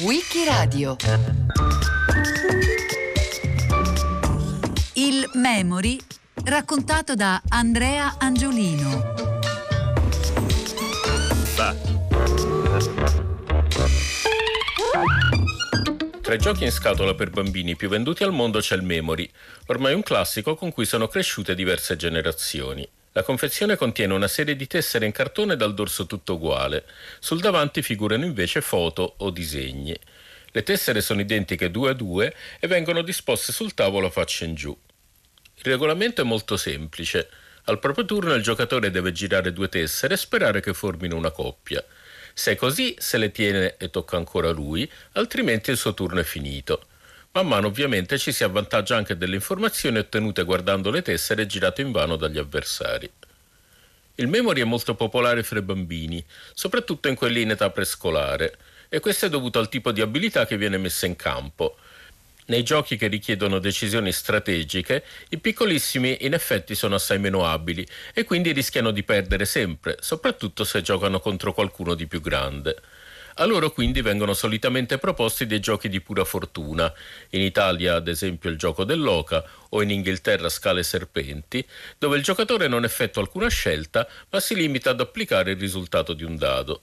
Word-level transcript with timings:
Wikiradio 0.00 0.96
Il 4.94 5.30
Memory 5.34 6.00
raccontato 6.46 7.14
da 7.14 7.40
Andrea 7.48 8.16
Angiolino. 8.18 9.14
Tra 16.20 16.34
i 16.34 16.38
giochi 16.38 16.64
in 16.64 16.72
scatola 16.72 17.14
per 17.14 17.30
bambini 17.30 17.76
più 17.76 17.88
venduti 17.88 18.24
al 18.24 18.32
mondo 18.32 18.58
c'è 18.58 18.74
il 18.74 18.82
Memory, 18.82 19.30
ormai 19.66 19.94
un 19.94 20.02
classico 20.02 20.56
con 20.56 20.72
cui 20.72 20.86
sono 20.86 21.06
cresciute 21.06 21.54
diverse 21.54 21.94
generazioni. 21.94 22.95
La 23.16 23.22
confezione 23.22 23.76
contiene 23.76 24.12
una 24.12 24.28
serie 24.28 24.56
di 24.56 24.66
tessere 24.66 25.06
in 25.06 25.12
cartone 25.12 25.56
dal 25.56 25.72
dorso 25.72 26.04
tutto 26.04 26.34
uguale. 26.34 26.84
Sul 27.18 27.40
davanti 27.40 27.80
figurano 27.80 28.26
invece 28.26 28.60
foto 28.60 29.14
o 29.16 29.30
disegni. 29.30 29.98
Le 30.50 30.62
tessere 30.62 31.00
sono 31.00 31.22
identiche 31.22 31.70
due 31.70 31.88
a 31.88 31.94
due 31.94 32.34
e 32.60 32.66
vengono 32.66 33.00
disposte 33.00 33.52
sul 33.52 33.72
tavolo 33.72 34.10
faccia 34.10 34.44
in 34.44 34.54
giù. 34.54 34.78
Il 35.54 35.62
regolamento 35.62 36.20
è 36.20 36.24
molto 36.24 36.58
semplice. 36.58 37.30
Al 37.64 37.78
proprio 37.78 38.04
turno 38.04 38.34
il 38.34 38.42
giocatore 38.42 38.90
deve 38.90 39.12
girare 39.12 39.50
due 39.50 39.70
tessere 39.70 40.12
e 40.12 40.18
sperare 40.18 40.60
che 40.60 40.74
formino 40.74 41.16
una 41.16 41.30
coppia. 41.30 41.82
Se 42.34 42.52
è 42.52 42.54
così, 42.54 42.96
se 42.98 43.16
le 43.16 43.32
tiene 43.32 43.78
e 43.78 43.88
tocca 43.88 44.18
ancora 44.18 44.50
lui, 44.50 44.86
altrimenti 45.12 45.70
il 45.70 45.78
suo 45.78 45.94
turno 45.94 46.20
è 46.20 46.24
finito. 46.24 46.88
Man 47.36 47.48
mano 47.48 47.66
ovviamente 47.66 48.16
ci 48.16 48.32
si 48.32 48.44
avvantaggia 48.44 48.96
anche 48.96 49.18
delle 49.18 49.34
informazioni 49.34 49.98
ottenute 49.98 50.42
guardando 50.42 50.90
le 50.90 51.02
tessere 51.02 51.44
girate 51.44 51.82
invano 51.82 52.16
dagli 52.16 52.38
avversari. 52.38 53.10
Il 54.14 54.28
memory 54.28 54.62
è 54.62 54.64
molto 54.64 54.94
popolare 54.94 55.42
fra 55.42 55.58
i 55.58 55.62
bambini, 55.62 56.24
soprattutto 56.54 57.08
in 57.08 57.14
quelli 57.14 57.42
in 57.42 57.50
età 57.50 57.68
prescolare, 57.68 58.56
e 58.88 59.00
questo 59.00 59.26
è 59.26 59.28
dovuto 59.28 59.58
al 59.58 59.68
tipo 59.68 59.92
di 59.92 60.00
abilità 60.00 60.46
che 60.46 60.56
viene 60.56 60.78
messa 60.78 61.04
in 61.04 61.14
campo. 61.14 61.76
Nei 62.46 62.62
giochi 62.62 62.96
che 62.96 63.06
richiedono 63.06 63.58
decisioni 63.58 64.12
strategiche, 64.12 65.04
i 65.28 65.36
piccolissimi 65.36 66.16
in 66.20 66.32
effetti 66.32 66.74
sono 66.74 66.94
assai 66.94 67.18
meno 67.18 67.44
abili 67.44 67.86
e 68.14 68.24
quindi 68.24 68.52
rischiano 68.52 68.92
di 68.92 69.02
perdere 69.02 69.44
sempre, 69.44 69.98
soprattutto 70.00 70.64
se 70.64 70.80
giocano 70.80 71.20
contro 71.20 71.52
qualcuno 71.52 71.92
di 71.92 72.06
più 72.06 72.22
grande. 72.22 72.80
A 73.38 73.44
loro 73.44 73.70
quindi 73.70 74.00
vengono 74.00 74.32
solitamente 74.32 74.96
proposti 74.96 75.44
dei 75.44 75.60
giochi 75.60 75.90
di 75.90 76.00
pura 76.00 76.24
fortuna, 76.24 76.90
in 77.30 77.42
Italia 77.42 77.96
ad 77.96 78.08
esempio 78.08 78.48
il 78.48 78.56
gioco 78.56 78.82
dell'oca 78.84 79.44
o 79.70 79.82
in 79.82 79.90
Inghilterra 79.90 80.48
scale 80.48 80.82
serpenti, 80.82 81.66
dove 81.98 82.16
il 82.16 82.22
giocatore 82.22 82.66
non 82.66 82.84
effettua 82.84 83.20
alcuna 83.20 83.48
scelta 83.48 84.08
ma 84.30 84.40
si 84.40 84.54
limita 84.54 84.90
ad 84.90 85.00
applicare 85.00 85.50
il 85.50 85.58
risultato 85.58 86.14
di 86.14 86.24
un 86.24 86.36
dado. 86.36 86.80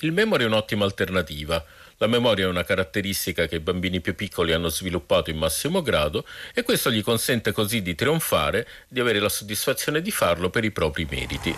Il 0.00 0.10
memory 0.10 0.42
è 0.42 0.46
un'ottima 0.48 0.84
alternativa, 0.84 1.64
la 2.02 2.08
memoria 2.08 2.46
è 2.46 2.48
una 2.48 2.64
caratteristica 2.64 3.46
che 3.46 3.54
i 3.54 3.60
bambini 3.60 4.00
più 4.00 4.16
piccoli 4.16 4.52
hanno 4.52 4.68
sviluppato 4.70 5.30
in 5.30 5.36
massimo 5.36 5.82
grado 5.82 6.24
e 6.52 6.64
questo 6.64 6.90
gli 6.90 7.00
consente 7.00 7.52
così 7.52 7.80
di 7.80 7.94
trionfare, 7.94 8.66
di 8.88 8.98
avere 8.98 9.20
la 9.20 9.28
soddisfazione 9.28 10.02
di 10.02 10.10
farlo 10.10 10.50
per 10.50 10.64
i 10.64 10.72
propri 10.72 11.06
meriti. 11.08 11.54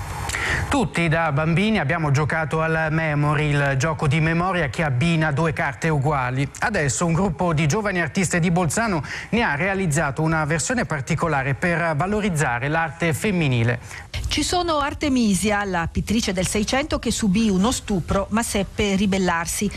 Tutti 0.69 1.09
da 1.09 1.33
bambini 1.33 1.79
abbiamo 1.79 2.11
giocato 2.11 2.61
al 2.61 2.89
Memory, 2.91 3.49
il 3.53 3.75
gioco 3.79 4.07
di 4.07 4.21
memoria 4.21 4.69
che 4.69 4.83
abbina 4.83 5.33
due 5.33 5.55
carte 5.55 5.89
uguali. 5.89 6.47
Adesso 6.59 7.07
un 7.07 7.15
gruppo 7.15 7.55
di 7.55 7.67
giovani 7.67 8.03
artiste 8.03 8.39
di 8.39 8.51
Bolzano 8.51 9.03
ne 9.31 9.43
ha 9.43 9.55
realizzato 9.55 10.21
una 10.21 10.45
versione 10.45 10.85
particolare 10.85 11.55
per 11.55 11.97
valorizzare 11.97 12.69
l'arte 12.69 13.15
femminile. 13.15 14.13
Ci 14.35 14.43
sono 14.43 14.79
Artemisia, 14.79 15.65
la 15.65 15.89
pittrice 15.91 16.33
del 16.33 16.47
Seicento 16.47 16.99
che 16.99 17.13
subì 17.13 17.49
uno 17.49 17.71
stupro 17.71 18.27
ma 18.31 18.43
seppe 18.43 18.97
ribellarsi, 18.97 19.71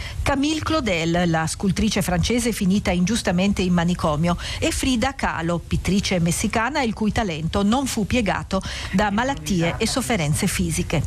Camille 0.57 0.63
Claudel, 0.63 1.29
la 1.29 1.45
scultrice 1.47 2.01
francese 2.01 2.51
finita 2.51 2.91
ingiustamente 2.91 3.61
in 3.61 3.73
manicomio, 3.73 4.37
e 4.59 4.71
Frida 4.71 5.13
Kahlo, 5.13 5.59
pittrice 5.59 6.19
messicana 6.19 6.81
il 6.81 6.93
cui 6.93 7.11
talento 7.11 7.63
non 7.63 7.85
fu 7.85 8.05
piegato 8.05 8.61
da 8.91 9.11
malattie 9.11 9.75
e 9.77 9.87
sofferenze 9.87 10.47
fisiche. 10.47 11.03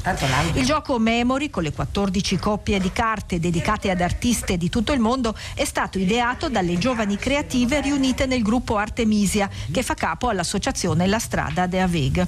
Il 0.55 0.65
gioco 0.65 0.99
Memory, 0.99 1.51
con 1.51 1.63
le 1.63 1.73
14 1.73 2.37
coppie 2.37 2.79
di 2.79 2.93
carte 2.93 3.41
dedicate 3.41 3.91
ad 3.91 4.01
artiste 4.01 4.57
di 4.57 4.69
tutto 4.69 4.93
il 4.93 5.01
mondo, 5.01 5.35
è 5.55 5.65
stato 5.65 5.99
ideato 5.99 6.49
dalle 6.49 6.79
giovani 6.79 7.17
creative 7.17 7.81
riunite 7.81 8.27
nel 8.27 8.43
gruppo 8.43 8.77
Artemisia, 8.77 9.49
che 9.71 9.83
fa 9.83 9.95
capo 9.95 10.29
all'associazione 10.29 11.07
La 11.07 11.19
Strada 11.19 11.67
de 11.67 11.81
Aveg. 11.81 12.27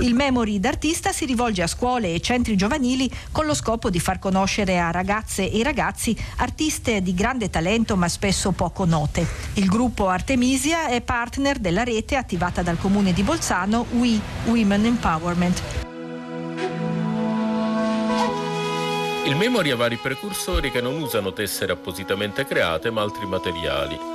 Il 0.00 0.14
Memory 0.14 0.60
d'artista 0.60 1.12
si 1.12 1.24
rivolge 1.24 1.62
a 1.62 1.66
scuole 1.66 2.14
e 2.14 2.20
centri 2.20 2.56
giovanili 2.56 3.10
con 3.32 3.46
lo 3.46 3.54
scopo 3.54 3.90
di 3.90 3.98
far 3.98 4.18
conoscere 4.18 4.78
a 4.78 4.90
ragazze 4.90 5.50
e 5.50 5.62
ragazzi 5.62 6.16
artiste 6.36 7.02
di 7.02 7.14
grande 7.14 7.50
talento 7.50 7.96
ma 7.96 8.08
spesso 8.08 8.52
poco 8.52 8.84
note. 8.84 9.26
Il 9.54 9.66
gruppo 9.66 10.08
Artemisia 10.08 10.88
è 10.88 11.00
partner 11.00 11.58
della 11.58 11.84
rete 11.84 12.16
attivata 12.16 12.62
dal 12.62 12.78
comune 12.78 13.12
di 13.12 13.22
Bolzano 13.22 13.86
We 13.92 14.18
Women 14.46 14.84
Empowerment. 14.86 15.62
Il 19.26 19.36
memory 19.36 19.70
ha 19.70 19.76
vari 19.76 19.96
precursori 19.96 20.70
che 20.70 20.82
non 20.82 21.00
usano 21.00 21.32
tessere 21.32 21.72
appositamente 21.72 22.44
create 22.44 22.90
ma 22.90 23.00
altri 23.00 23.26
materiali. 23.26 24.13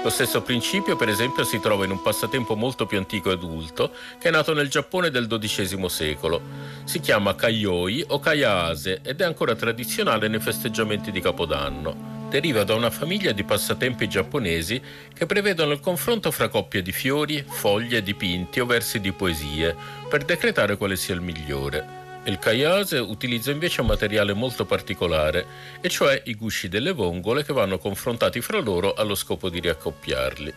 Lo 0.00 0.10
stesso 0.10 0.42
principio, 0.42 0.96
per 0.96 1.08
esempio, 1.08 1.42
si 1.42 1.58
trova 1.58 1.84
in 1.84 1.90
un 1.90 2.00
passatempo 2.00 2.54
molto 2.54 2.86
più 2.86 2.98
antico 2.98 3.30
e 3.30 3.32
adulto 3.32 3.90
che 4.18 4.28
è 4.28 4.30
nato 4.30 4.54
nel 4.54 4.70
Giappone 4.70 5.10
del 5.10 5.26
XII 5.26 5.88
secolo. 5.88 6.40
Si 6.84 7.00
chiama 7.00 7.34
Kaioi 7.34 8.04
o 8.08 8.20
Kayaase 8.20 9.00
ed 9.02 9.20
è 9.20 9.24
ancora 9.24 9.56
tradizionale 9.56 10.28
nei 10.28 10.40
festeggiamenti 10.40 11.10
di 11.10 11.20
Capodanno. 11.20 12.26
Deriva 12.30 12.62
da 12.62 12.74
una 12.74 12.90
famiglia 12.90 13.32
di 13.32 13.42
passatempi 13.42 14.08
giapponesi 14.08 14.80
che 15.12 15.26
prevedono 15.26 15.72
il 15.72 15.80
confronto 15.80 16.30
fra 16.30 16.48
coppie 16.48 16.80
di 16.80 16.92
fiori, 16.92 17.44
foglie, 17.46 18.02
dipinti 18.02 18.60
o 18.60 18.66
versi 18.66 19.00
di 19.00 19.12
poesie 19.12 19.74
per 20.08 20.24
decretare 20.24 20.76
quale 20.76 20.94
sia 20.94 21.14
il 21.14 21.22
migliore. 21.22 21.97
Il 22.28 22.38
Kayase 22.38 22.98
utilizza 22.98 23.50
invece 23.50 23.80
un 23.80 23.86
materiale 23.86 24.34
molto 24.34 24.66
particolare, 24.66 25.46
e 25.80 25.88
cioè 25.88 26.20
i 26.26 26.34
gusci 26.34 26.68
delle 26.68 26.92
vongole 26.92 27.42
che 27.42 27.54
vanno 27.54 27.78
confrontati 27.78 28.42
fra 28.42 28.60
loro 28.60 28.92
allo 28.92 29.14
scopo 29.14 29.48
di 29.48 29.60
riaccoppiarli. 29.60 30.52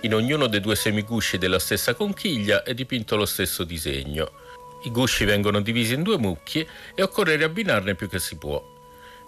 In 0.00 0.12
ognuno 0.12 0.48
dei 0.48 0.60
due 0.60 0.76
semigusci 0.76 1.38
della 1.38 1.58
stessa 1.58 1.94
conchiglia 1.94 2.62
è 2.62 2.74
dipinto 2.74 3.16
lo 3.16 3.24
stesso 3.24 3.64
disegno. 3.64 4.30
I 4.84 4.90
gusci 4.90 5.24
vengono 5.24 5.62
divisi 5.62 5.94
in 5.94 6.02
due 6.02 6.18
mucchie 6.18 6.66
e 6.94 7.02
occorre 7.02 7.36
riabbinarne 7.36 7.94
più 7.94 8.06
che 8.06 8.18
si 8.18 8.36
può. 8.36 8.62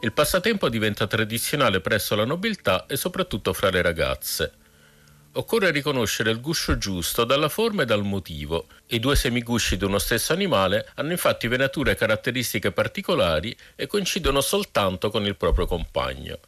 Il 0.03 0.13
passatempo 0.13 0.69
diventa 0.69 1.07
tradizionale 1.07 1.81
presso 1.81 2.15
la 2.15 2.27
nobiltà 2.27 2.85
e 2.87 2.97
soprattutto 2.97 3.55
fra 3.55 3.71
le 3.71 3.81
ragazze. 3.81 4.53
Occorre 5.33 5.71
riconoscere 5.71 6.33
il 6.33 6.41
guscio 6.41 6.77
giusto 6.77 7.23
dalla 7.23 7.49
forma 7.49 7.83
e 7.83 7.87
dal 7.87 8.03
motivo. 8.03 8.67
I 8.89 8.99
due 8.99 9.15
semigusci 9.15 9.77
di 9.77 9.85
uno 9.85 10.01
stesso 10.01 10.33
animale 10.33 10.91
hanno 10.97 11.13
infatti 11.13 11.47
venature 11.47 11.95
caratteristiche 11.95 12.73
particolari 12.73 13.57
e 13.77 13.87
coincidono 13.87 14.41
soltanto 14.41 15.09
con 15.09 15.25
il 15.25 15.37
proprio 15.37 15.67
compagno. 15.67 16.41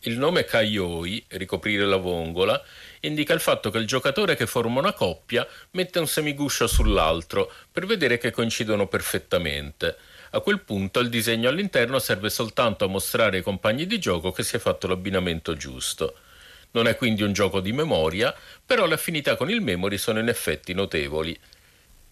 Il 0.00 0.18
nome 0.18 0.44
Kaioi, 0.44 1.24
ricoprire 1.28 1.84
la 1.84 1.96
vongola, 1.96 2.60
indica 3.02 3.34
il 3.34 3.40
fatto 3.40 3.70
che 3.70 3.78
il 3.78 3.86
giocatore 3.86 4.34
che 4.34 4.48
forma 4.48 4.80
una 4.80 4.94
coppia 4.94 5.46
mette 5.70 6.00
un 6.00 6.08
semiguscio 6.08 6.66
sull'altro 6.66 7.52
per 7.70 7.86
vedere 7.86 8.18
che 8.18 8.32
coincidono 8.32 8.88
perfettamente. 8.88 9.96
A 10.30 10.40
quel 10.40 10.58
punto 10.62 10.98
il 10.98 11.08
disegno 11.08 11.48
all'interno 11.48 12.00
serve 12.00 12.30
soltanto 12.30 12.84
a 12.84 12.88
mostrare 12.88 13.36
ai 13.36 13.42
compagni 13.44 13.86
di 13.86 14.00
gioco 14.00 14.32
che 14.32 14.42
si 14.42 14.56
è 14.56 14.58
fatto 14.58 14.88
l'abbinamento 14.88 15.54
giusto. 15.54 16.16
Non 16.72 16.86
è 16.86 16.96
quindi 16.96 17.22
un 17.22 17.32
gioco 17.32 17.60
di 17.60 17.72
memoria, 17.72 18.34
però 18.64 18.86
le 18.86 18.94
affinità 18.94 19.36
con 19.36 19.50
il 19.50 19.60
memory 19.60 19.98
sono 19.98 20.18
in 20.18 20.28
effetti 20.28 20.74
notevoli. 20.74 21.38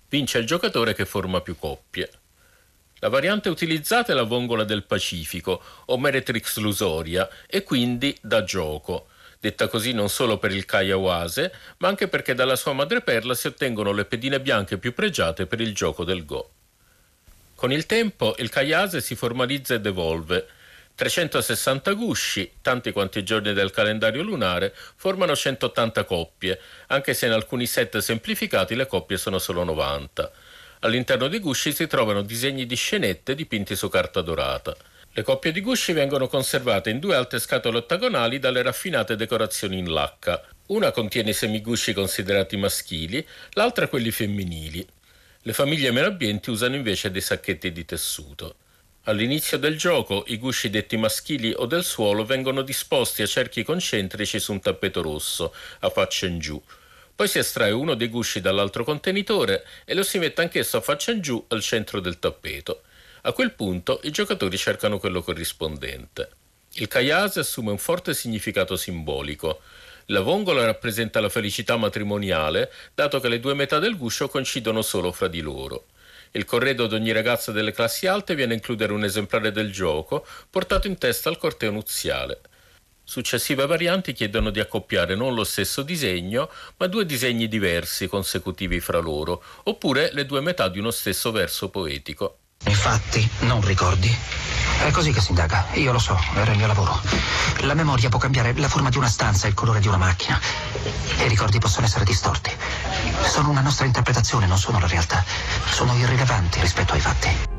Vince 0.09 0.39
il 0.39 0.47
giocatore 0.47 0.95
che 0.95 1.05
forma 1.05 1.41
più 1.41 1.57
coppie. 1.57 2.11
La 3.03 3.09
variante 3.09 3.49
utilizzata 3.49 4.13
è 4.13 4.15
la 4.15 4.25
vongola 4.25 4.65
del 4.65 4.85
Pacifico, 4.85 5.63
o 5.87 5.99
Meretrix 5.99 6.59
lusoria, 6.59 7.29
e 7.47 7.63
quindi 7.63 8.15
da 8.21 8.45
gioco, 8.45 9.09
detta 9.41 9.69
così 9.69 9.93
non 9.93 10.11
solo 10.11 10.37
per 10.37 10.53
il 10.53 10.67
Kayawase, 10.67 11.53
ma 11.79 11.89
anche 11.89 12.09
perché 12.09 12.35
dalla 12.35 12.57
sua 12.57 12.75
madreperla 12.75 13.35
si 13.35 13.47
ottengono 13.47 13.93
le 13.93 14.05
pedine 14.05 14.39
bianche 14.39 14.77
più 14.77 14.93
pregiate 14.93 15.47
per 15.47 15.63
il 15.63 15.75
gioco 15.75 16.05
del 16.05 16.27
Go. 16.27 16.51
Con 17.55 17.73
il 17.73 17.87
tempo 17.87 18.35
il 18.39 18.51
Kayase 18.51 19.01
si 19.01 19.15
formalizza 19.15 19.75
ed 19.75 19.87
evolve, 19.87 20.47
360 21.01 21.95
gusci, 21.95 22.57
tanti 22.61 22.93
quanti 22.93 23.21
i 23.21 23.25
giorni 23.25 23.55
del 23.55 23.71
calendario 23.71 24.23
lunare, 24.23 24.75
formano 24.97 25.35
180 25.35 26.05
coppie, 26.05 26.61
anche 26.89 27.15
se 27.15 27.25
in 27.25 27.33
alcuni 27.33 27.65
set 27.65 27.97
semplificati 27.97 28.75
le 28.75 28.87
coppie 28.87 29.17
sono 29.17 29.39
solo 29.39 29.65
90. 29.65 30.31
All'interno 30.81 31.29
dei 31.29 31.41
gusci 31.41 31.73
si 31.73 31.87
trovano 31.87 32.21
disegni 32.21 32.67
di 32.67 32.75
scenette 32.75 33.35
dipinti 33.35 33.77
su 33.77 33.89
carta 33.89 34.21
dorata. 34.21 34.77
Le 35.13 35.23
coppie 35.23 35.53
di 35.53 35.63
gusci 35.63 35.95
vengono 35.95 36.27
conservate 36.27 36.91
in 36.91 36.99
due 36.99 37.17
alte 37.17 37.39
scatole 37.39 37.79
ottagonali 37.79 38.39
dalle 38.39 38.61
raffinate 38.61 39.17
decorazioni 39.17 39.79
in 39.79 39.91
lacca. 39.91 40.47
Una 40.67 40.91
contiene 40.91 41.31
i 41.31 41.33
semigusci 41.33 41.95
considerati 41.95 42.59
maschili, 42.59 43.27
l'altra 43.53 43.89
quelli 43.89 44.11
femminili. 44.11 44.87
Le 45.41 45.53
famiglie 45.55 45.93
meno 45.93 46.09
abbienti 46.09 46.51
usano 46.51 46.75
invece 46.75 47.11
dei 47.11 47.23
sacchetti 47.23 47.73
di 47.73 47.87
tessuto. 47.87 48.57
All'inizio 49.11 49.59
del 49.59 49.77
gioco 49.77 50.23
i 50.29 50.39
gusci 50.39 50.71
detti 50.71 50.97
maschili 50.97 51.53
o 51.57 51.67
del 51.67 51.83
suolo 51.83 52.25
vengono 52.25 52.63
disposti 52.63 53.23
a 53.23 53.27
cerchi 53.27 53.65
concentrici 53.65 54.39
su 54.39 54.53
un 54.53 54.61
tappeto 54.61 55.03
rosso, 55.03 55.53
a 55.81 55.91
faccia 55.91 56.27
in 56.27 56.39
giù. 56.39 56.63
Poi 57.17 57.27
si 57.27 57.39
estrae 57.39 57.73
uno 57.73 57.95
dei 57.95 58.07
gusci 58.07 58.41
dall'altro 58.41 58.85
contenitore 58.85 59.67
e 59.85 59.95
lo 59.95 60.05
si 60.05 60.19
mette 60.19 60.43
anch'esso 60.43 60.77
a 60.77 60.81
faccia 60.81 61.11
in 61.11 61.23
giù 61.23 61.45
al 61.49 61.61
centro 61.61 61.99
del 61.99 62.21
tappeto. 62.21 62.83
A 63.23 63.33
quel 63.33 63.51
punto 63.51 63.99
i 64.05 64.13
giocatori 64.13 64.57
cercano 64.57 65.01
quello 65.01 65.23
corrispondente. 65.23 66.31
Il 66.75 66.87
kayase 66.87 67.41
assume 67.41 67.73
un 67.73 67.79
forte 67.79 68.15
significato 68.15 68.77
simbolico. 68.77 69.63
La 70.07 70.21
vongola 70.21 70.65
rappresenta 70.65 71.19
la 71.19 71.29
felicità 71.29 71.77
matrimoniale, 71.77 72.71
dato 72.95 73.19
che 73.19 73.29
le 73.29 73.41
due 73.41 73.55
metà 73.55 73.81
del 73.81 73.97
guscio 73.97 74.29
coincidono 74.29 74.83
solo 74.83 75.11
fra 75.11 75.27
di 75.27 75.41
loro. 75.41 75.87
Il 76.33 76.45
corredo 76.45 76.87
di 76.87 76.95
ogni 76.95 77.11
ragazza 77.11 77.51
delle 77.51 77.73
classi 77.73 78.07
alte 78.07 78.37
viene 78.37 78.53
a 78.53 78.57
includere 78.57 78.93
un 78.93 79.03
esemplare 79.03 79.51
del 79.51 79.73
gioco 79.73 80.25
portato 80.49 80.87
in 80.87 80.97
testa 80.97 81.29
al 81.29 81.39
corteo 81.39 81.73
nuziale. 81.73 82.41
Successive 83.03 83.67
varianti 83.67 84.13
chiedono 84.13 84.51
di 84.51 84.61
accoppiare 84.61 85.17
non 85.17 85.35
lo 85.35 85.43
stesso 85.43 85.83
disegno, 85.83 86.49
ma 86.77 86.87
due 86.87 87.05
disegni 87.05 87.49
diversi 87.49 88.07
consecutivi 88.07 88.79
fra 88.79 89.01
loro, 89.01 89.43
oppure 89.65 90.11
le 90.13 90.25
due 90.25 90.41
metà 90.41 90.69
di 90.69 90.79
uno 90.79 90.93
stesso 90.93 91.33
verso 91.33 91.69
poetico. 91.71 92.40
Infatti, 92.67 93.29
non 93.41 93.61
ricordi? 93.61 94.15
È 94.83 94.91
così 94.91 95.13
che 95.13 95.21
si 95.21 95.31
indaga. 95.31 95.67
Io 95.73 95.93
lo 95.93 95.99
so, 95.99 96.19
era 96.35 96.51
il 96.51 96.57
mio 96.57 96.67
lavoro. 96.67 97.01
La 97.61 97.75
memoria 97.75 98.09
può 98.09 98.19
cambiare 98.19 98.55
la 98.57 98.69
forma 98.69 98.89
di 98.89 98.97
una 98.97 99.09
stanza 99.09 99.47
e 99.47 99.51
il 99.51 99.55
colore 99.55 99.81
di 99.81 99.89
una 99.89 99.99
macchina. 99.99 100.41
E 101.19 101.25
i 101.25 101.29
ricordi 101.29 101.59
possono 101.59 101.87
essere 101.87 102.05
distorti. 102.05 102.51
Sono 103.27 103.51
una 103.51 103.61
nostra 103.61 103.87
interpretazione, 103.87 104.47
non 104.47 104.59
sono 104.59 104.79
la 104.79 104.87
realtà. 104.87 105.23
Sono 105.71 105.95
irrilevanti 105.95 106.61
rispetto 106.61 106.95
ai 106.95 107.01
fatti. 107.01 107.59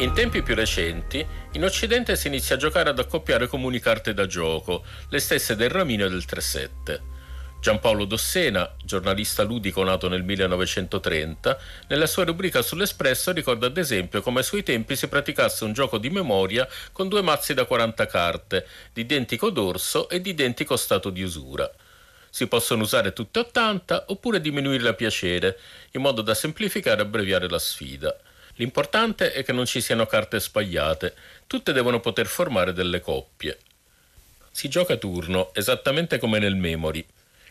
In 0.00 0.12
tempi 0.12 0.42
più 0.42 0.54
recenti, 0.54 1.26
in 1.54 1.64
Occidente 1.64 2.14
si 2.14 2.28
inizia 2.28 2.54
a 2.54 2.58
giocare 2.58 2.88
ad 2.88 3.00
accoppiare 3.00 3.48
comuni 3.48 3.80
carte 3.80 4.14
da 4.14 4.26
gioco, 4.26 4.84
le 5.08 5.18
stesse 5.18 5.56
del 5.56 5.70
Ramino 5.70 6.04
e 6.04 6.08
del 6.08 6.24
3-7. 6.24 7.00
Giampaolo 7.60 8.04
Dossena, 8.04 8.76
giornalista 8.84 9.42
ludico 9.42 9.82
nato 9.82 10.08
nel 10.08 10.22
1930, 10.22 11.58
nella 11.88 12.06
sua 12.06 12.24
rubrica 12.24 12.62
sull'Espresso 12.62 13.32
ricorda 13.32 13.66
ad 13.66 13.76
esempio 13.76 14.22
come 14.22 14.38
ai 14.38 14.44
suoi 14.44 14.62
tempi 14.62 14.94
si 14.94 15.08
praticasse 15.08 15.64
un 15.64 15.72
gioco 15.72 15.98
di 15.98 16.10
memoria 16.10 16.68
con 16.92 17.08
due 17.08 17.22
mazzi 17.22 17.52
da 17.52 17.64
40 17.64 18.06
carte, 18.06 18.66
di 18.92 19.00
identico 19.00 19.50
dorso 19.50 20.08
e 20.08 20.20
di 20.20 20.30
identico 20.30 20.76
stato 20.76 21.10
di 21.10 21.22
usura. 21.22 21.68
Si 22.30 22.46
possono 22.46 22.84
usare 22.84 23.12
tutte 23.12 23.40
80 23.40 24.04
oppure 24.08 24.40
diminuirle 24.40 24.90
a 24.90 24.94
piacere, 24.94 25.58
in 25.90 26.02
modo 26.02 26.22
da 26.22 26.34
semplificare 26.34 27.00
e 27.00 27.04
abbreviare 27.04 27.48
la 27.48 27.58
sfida. 27.58 28.16
L'importante 28.58 29.32
è 29.32 29.44
che 29.44 29.52
non 29.52 29.66
ci 29.66 29.80
siano 29.80 30.06
carte 30.06 30.40
sbagliate, 30.40 31.14
tutte 31.46 31.72
devono 31.72 32.00
poter 32.00 32.26
formare 32.26 32.72
delle 32.72 33.00
coppie. 33.00 33.56
Si 34.50 34.68
gioca 34.68 34.94
a 34.94 34.96
turno, 34.96 35.54
esattamente 35.54 36.18
come 36.18 36.40
nel 36.40 36.56
memory. 36.56 37.06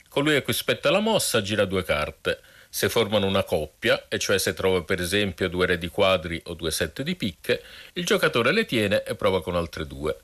Colui 0.09 0.36
a 0.36 0.42
cui 0.42 0.51
spetta 0.51 0.92
la 0.92 1.00
mossa 1.00 1.42
gira 1.42 1.63
due 1.63 1.86
carte. 1.86 2.42
Se 2.69 2.89
formano 2.89 3.25
una 3.25 3.44
coppia, 3.44 4.07
e 4.09 4.19
cioè 4.19 4.38
se 4.38 4.54
trova 4.54 4.83
per 4.83 5.00
esempio 5.00 5.48
due 5.48 5.65
re 5.65 5.77
di 5.77 5.88
quadri 5.88 6.42
o 6.48 6.54
due 6.54 6.71
sette 6.71 7.04
di 7.04 7.15
picche, 7.15 7.63
il 7.94 8.06
giocatore 8.06 8.51
le 8.51 8.65
tiene 8.65 9.04
e 9.04 9.15
prova 9.15 9.42
con 9.42 9.56
altre 9.56 9.88
due. 9.88 10.18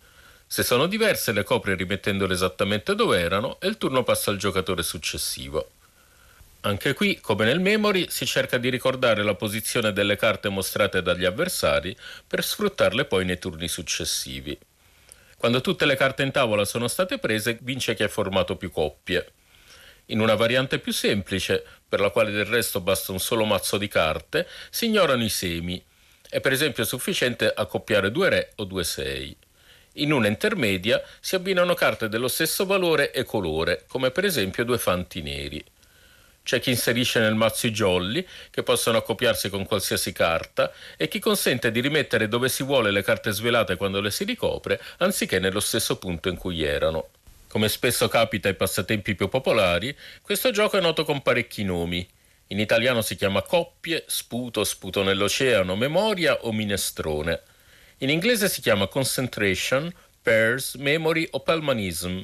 Se 0.45 0.63
sono 0.63 0.88
diverse 0.88 1.31
le 1.31 1.44
copre 1.44 1.75
rimettendole 1.75 2.33
esattamente 2.33 2.94
dove 2.94 3.21
erano 3.21 3.57
e 3.62 3.68
il 3.68 3.77
turno 3.77 4.03
passa 4.03 4.31
al 4.31 4.38
giocatore 4.38 4.83
successivo. 4.83 5.72
Anche 6.65 6.94
qui, 6.94 7.19
come 7.19 7.44
nel 7.44 7.60
memory, 7.60 8.06
si 8.10 8.25
cerca 8.25 8.57
di 8.57 8.69
ricordare 8.69 9.21
la 9.21 9.36
posizione 9.36 9.92
delle 9.92 10.15
carte 10.15 10.48
mostrate 10.48 11.01
dagli 11.01 11.25
avversari 11.25 11.94
per 12.25 12.42
sfruttarle 12.42 13.04
poi 13.04 13.25
nei 13.25 13.38
turni 13.38 13.68
successivi. 13.68 14.57
Quando 15.38 15.60
tutte 15.60 15.86
le 15.86 15.98
carte 15.98 16.24
in 16.24 16.31
tavola 16.31 16.63
sono 16.63 16.88
state 16.88 17.18
prese, 17.18 17.57
vince 17.63 17.95
chi 17.95 18.04
ha 18.04 18.07
formato 18.07 18.56
più 18.56 18.71
coppie. 18.71 19.33
In 20.06 20.21
una 20.21 20.36
variante 20.36 20.80
più 20.80 20.94
semplice, 20.94 21.65
per 21.86 22.00
la 22.00 22.12
quale 22.12 22.31
del 22.31 22.45
resto 22.45 22.80
basta 22.80 23.12
un 23.12 23.19
solo 23.19 23.44
mazzo 23.44 23.77
di 23.77 23.89
carte, 23.89 24.48
si 24.69 24.86
ignorano 24.86 25.25
i 25.25 25.30
semi. 25.30 25.83
È 26.30 26.39
per 26.39 26.54
esempio 26.54 26.86
sufficiente 26.86 27.51
accoppiare 27.54 28.09
due 28.09 28.30
re 28.30 28.51
o 28.56 28.63
due 28.63 28.86
sei. 28.86 29.36
In 29.95 30.13
una 30.13 30.27
intermedia 30.27 31.04
si 31.19 31.36
abbinano 31.36 31.74
carte 31.74 32.07
dello 32.07 32.30
stesso 32.30 32.66
valore 32.66 33.12
e 33.12 33.25
colore, 33.25 33.83
come 33.86 34.12
per 34.12 34.24
esempio 34.24 34.63
due 34.63 34.77
fanti 34.77 35.21
neri. 35.21 35.63
C'è 36.44 36.60
chi 36.60 36.72
inserisce 36.72 37.19
nel 37.19 37.36
mazzo 37.36 37.68
i 37.68 37.72
jolly, 37.72 38.25
che 38.51 38.63
possono 38.63 38.98
accoppiarsi 38.98 39.50
con 39.50 39.66
qualsiasi 39.66 40.12
carta, 40.12 40.74
e 40.98 41.07
chi 41.07 41.19
consente 41.19 41.72
di 41.72 41.80
rimettere 41.80 42.28
dove 42.28 42.50
si 42.50 42.63
vuole 42.63 42.92
le 42.92 43.01
carte 43.01 43.31
svelate 43.31 43.78
quando 43.78 44.01
le 44.01 44.12
si 44.12 44.25
ricopre, 44.25 44.81
anziché 44.98 45.40
nello 45.40 45.62
stesso 45.62 45.98
punto 45.98 46.28
in 46.28 46.36
cui 46.36 46.62
erano. 46.62 47.07
Come 47.48 47.69
spesso 47.69 48.07
capita 48.10 48.50
ai 48.50 48.56
passatempi 48.56 49.16
più 49.16 49.30
popolari, 49.30 49.95
questo 50.22 50.51
gioco 50.51 50.78
è 50.78 50.81
noto 50.81 51.06
con 51.06 51.22
parecchi 51.22 51.63
nomi. 51.63 52.06
In 52.48 52.60
italiano 52.60 53.01
si 53.01 53.16
chiama 53.16 53.42
coppie, 53.42 54.04
sputo, 54.07 54.66
sputo 54.66 55.01
nell'oceano, 55.01 55.75
memoria 55.75 56.40
o 56.42 56.51
minestrone. 56.51 57.42
In 58.00 58.10
inglese 58.10 58.50
si 58.50 58.60
chiama 58.60 58.88
concentration, 58.88 59.94
pairs, 60.22 60.75
memory 60.75 61.28
o 61.31 61.40
palmanism. 61.40 62.22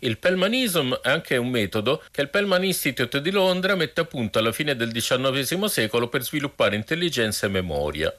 Il 0.00 0.18
Pelmanism 0.18 0.94
è 0.94 1.10
anche 1.10 1.36
un 1.36 1.48
metodo 1.48 2.04
che 2.12 2.20
il 2.20 2.28
Pellman 2.28 2.62
Institute 2.62 3.20
di 3.20 3.32
Londra 3.32 3.74
mette 3.74 4.02
a 4.02 4.04
punto 4.04 4.38
alla 4.38 4.52
fine 4.52 4.76
del 4.76 4.92
XIX 4.92 5.64
secolo 5.64 6.08
per 6.08 6.22
sviluppare 6.22 6.76
intelligenza 6.76 7.46
e 7.46 7.50
memoria. 7.50 8.14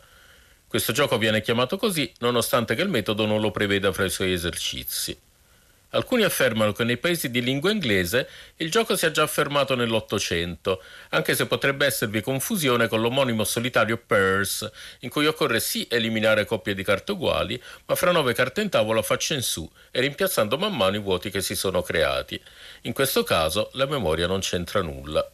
Questo 0.68 0.92
gioco 0.92 1.18
viene 1.18 1.42
chiamato 1.42 1.78
così 1.78 2.12
nonostante 2.20 2.76
che 2.76 2.82
il 2.82 2.90
metodo 2.90 3.26
non 3.26 3.40
lo 3.40 3.52
preveda 3.52 3.94
fra 3.94 4.04
i 4.04 4.10
suoi 4.10 4.34
esercizi. 4.34 5.18
Alcuni 5.92 6.24
affermano 6.24 6.72
che 6.72 6.84
nei 6.84 6.98
paesi 6.98 7.32
di 7.32 7.42
lingua 7.42 7.72
inglese 7.72 8.30
il 8.58 8.70
gioco 8.70 8.96
sia 8.96 9.10
già 9.10 9.24
affermato 9.24 9.74
nell'Ottocento, 9.76 10.84
anche 11.10 11.34
se 11.34 11.48
potrebbe 11.48 11.88
esservi 11.88 12.22
confusione 12.22 12.88
con 12.88 13.02
l'omonimo 13.02 13.44
solitario 13.44 13.98
Purse, 13.98 14.72
in 15.00 15.10
cui 15.10 15.26
occorre 15.26 15.60
sì 15.60 15.88
eliminare 15.90 16.46
coppie 16.46 16.76
di 16.76 16.84
carte 16.84 17.14
uguali, 17.14 17.60
ma 17.88 17.96
fra 17.96 18.12
nove 18.12 18.34
carte 18.34 18.62
in 18.62 18.70
tavola 18.70 19.02
faccia 19.02 19.34
in 19.34 19.42
su 19.42 19.68
e 19.90 20.02
rimpiazzando 20.02 20.58
man 20.60 20.76
mano 20.76 20.96
i 20.96 21.00
vuoti 21.00 21.32
che 21.32 21.42
si 21.42 21.56
sono 21.56 21.82
creati. 21.82 22.40
In 22.82 22.94
questo 22.94 23.24
caso 23.24 23.72
la 23.74 23.88
memoria 23.88 24.28
non 24.28 24.42
c'entra 24.42 24.82
nulla. 24.82 25.28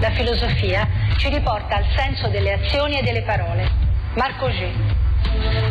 La 0.00 0.12
filosofia 0.12 0.88
ci 1.18 1.28
riporta 1.30 1.76
al 1.76 1.86
senso 1.96 2.28
delle 2.28 2.52
azioni 2.52 2.98
e 2.98 3.02
delle 3.02 3.22
parole. 3.22 3.68
Marco 4.14 4.46
G. 4.48 5.69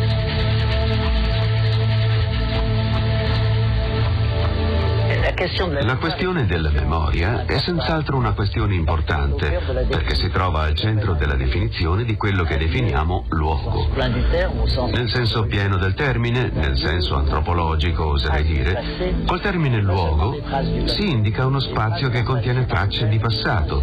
La 5.82 5.96
questione 5.96 6.44
della 6.44 6.70
memoria 6.70 7.44
è 7.44 7.58
senz'altro 7.58 8.16
una 8.16 8.32
questione 8.32 8.74
importante 8.74 9.60
perché 9.88 10.16
si 10.16 10.28
trova 10.28 10.62
al 10.62 10.74
centro 10.74 11.14
della 11.14 11.36
definizione 11.36 12.04
di 12.04 12.16
quello 12.16 12.42
che 12.42 12.56
definiamo 12.56 13.26
luogo. 13.28 13.88
Nel 13.94 15.08
senso 15.08 15.44
pieno 15.44 15.76
del 15.76 15.94
termine, 15.94 16.50
nel 16.52 16.76
senso 16.76 17.14
antropologico 17.14 18.06
oserei 18.06 18.42
dire, 18.42 19.22
col 19.24 19.40
termine 19.40 19.80
luogo 19.80 20.36
si 20.86 21.08
indica 21.08 21.46
uno 21.46 21.60
spazio 21.60 22.08
che 22.08 22.24
contiene 22.24 22.66
tracce 22.66 23.06
di 23.06 23.18
passato, 23.18 23.80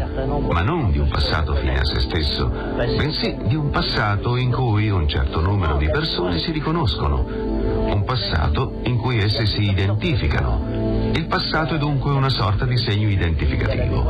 ma 0.52 0.62
non 0.62 0.92
di 0.92 1.00
un 1.00 1.08
passato 1.08 1.56
fine 1.56 1.80
a 1.80 1.86
se 1.86 2.02
stesso, 2.02 2.48
bensì 2.48 3.38
di 3.44 3.56
un 3.56 3.70
passato 3.70 4.36
in 4.36 4.52
cui 4.52 4.90
un 4.90 5.08
certo 5.08 5.40
numero 5.40 5.78
di 5.78 5.90
persone 5.90 6.40
si 6.40 6.52
riconoscono, 6.52 7.26
un 7.26 8.04
passato 8.04 8.80
in 8.84 8.98
cui 8.98 9.18
esse 9.20 9.46
si 9.46 9.62
identificano 9.62 10.77
il 11.18 11.26
passato 11.26 11.74
è 11.74 11.78
dunque 11.80 12.12
una 12.12 12.30
sorta 12.30 12.66
di 12.66 12.78
segno 12.78 13.10
identificativo. 13.10 14.04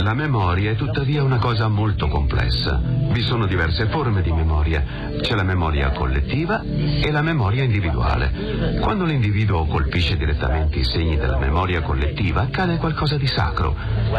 La 0.00 0.14
memoria 0.14 0.70
è 0.70 0.74
tuttavia 0.74 1.22
una 1.22 1.36
cosa 1.36 1.68
molto 1.68 2.08
complessa. 2.08 2.80
Vi 2.82 3.20
sono 3.20 3.44
diverse 3.44 3.88
forme 3.88 4.22
di 4.22 4.32
memoria. 4.32 4.82
C'è 5.20 5.34
la 5.34 5.42
memoria 5.42 5.90
collettiva 5.90 6.62
e 6.62 7.10
la 7.10 7.20
memoria 7.20 7.62
individuale. 7.64 8.78
Quando 8.80 9.04
l'individuo 9.04 9.66
colpisce 9.66 10.16
direttamente 10.16 10.78
i 10.78 10.84
segni 10.84 11.18
della 11.18 11.36
memoria 11.36 11.82
collettiva, 11.82 12.40
accade 12.40 12.78
qualcosa 12.78 13.18
di 13.18 13.26
sacro. 13.26 13.76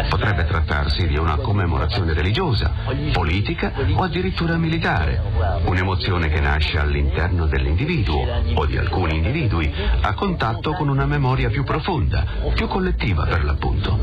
Potrebbe 0.07 0.45
trattarsi 0.45 1.07
di 1.07 1.17
una 1.17 1.37
commemorazione 1.37 2.13
religiosa, 2.13 2.71
politica 3.13 3.73
o 3.95 4.03
addirittura 4.03 4.57
militare. 4.57 5.19
Un'emozione 5.65 6.29
che 6.29 6.39
nasce 6.39 6.77
all'interno 6.77 7.47
dell'individuo 7.47 8.43
o 8.53 8.65
di 8.67 8.77
alcuni 8.77 9.15
individui 9.15 9.73
a 10.01 10.13
contatto 10.13 10.73
con 10.73 10.87
una 10.87 11.07
memoria 11.07 11.49
più 11.49 11.63
profonda 11.63 12.10
profonda, 12.11 12.25
più 12.53 12.67
collettiva 12.67 13.25
per 13.25 13.43
l'appunto. 13.45 13.97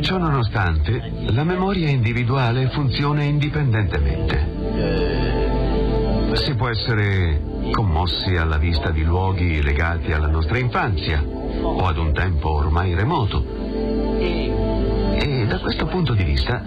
Ciò 0.00 0.18
nonostante, 0.18 1.12
la 1.30 1.44
memoria 1.44 1.88
individuale 1.88 2.68
funziona 2.68 3.22
indipendentemente. 3.22 4.52
Si 6.34 6.54
può 6.54 6.68
essere 6.68 7.42
commossi 7.70 8.36
alla 8.36 8.58
vista 8.58 8.90
di 8.90 9.02
luoghi 9.02 9.62
legati 9.62 10.12
alla 10.12 10.28
nostra 10.28 10.58
infanzia 10.58 11.22
o 11.22 11.84
ad 11.86 11.96
un 11.98 12.12
tempo 12.12 12.50
ormai 12.50 12.94
remoto. 12.94 13.44
E 14.18 15.46
da 15.46 15.58
questo 15.58 15.86
punto 15.86 16.14
di 16.14 16.24
vista 16.24 16.62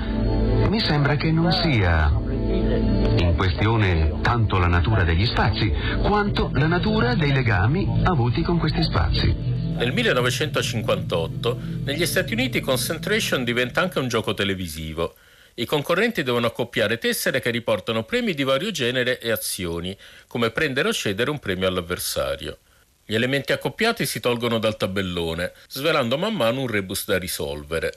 mi 0.69 0.79
sembra 0.79 1.15
che 1.15 1.31
non 1.31 1.51
sia 1.51 2.11
in 2.49 3.33
questione 3.35 4.19
tanto 4.21 4.57
la 4.57 4.67
natura 4.67 5.03
degli 5.03 5.25
spazi 5.25 5.71
quanto 6.01 6.49
la 6.53 6.67
natura 6.67 7.13
dei 7.15 7.33
legami 7.33 8.01
avuti 8.03 8.41
con 8.41 8.57
questi 8.57 8.83
spazi. 8.83 9.35
Nel 9.77 9.91
1958 9.93 11.59
negli 11.83 12.05
Stati 12.05 12.33
Uniti 12.33 12.61
Concentration 12.61 13.43
diventa 13.43 13.81
anche 13.81 13.99
un 13.99 14.07
gioco 14.07 14.33
televisivo. 14.33 15.15
I 15.55 15.65
concorrenti 15.65 16.23
devono 16.23 16.47
accoppiare 16.47 16.97
tessere 16.97 17.41
che 17.41 17.51
riportano 17.51 18.03
premi 18.03 18.33
di 18.33 18.43
vario 18.43 18.71
genere 18.71 19.19
e 19.19 19.31
azioni, 19.31 19.95
come 20.27 20.51
prendere 20.51 20.89
o 20.89 20.93
cedere 20.93 21.29
un 21.29 21.39
premio 21.39 21.67
all'avversario. 21.67 22.59
Gli 23.05 23.15
elementi 23.15 23.51
accoppiati 23.51 24.05
si 24.05 24.19
tolgono 24.19 24.59
dal 24.59 24.77
tabellone, 24.77 25.53
svelando 25.67 26.17
man 26.17 26.35
mano 26.35 26.61
un 26.61 26.67
rebus 26.67 27.05
da 27.05 27.17
risolvere. 27.17 27.93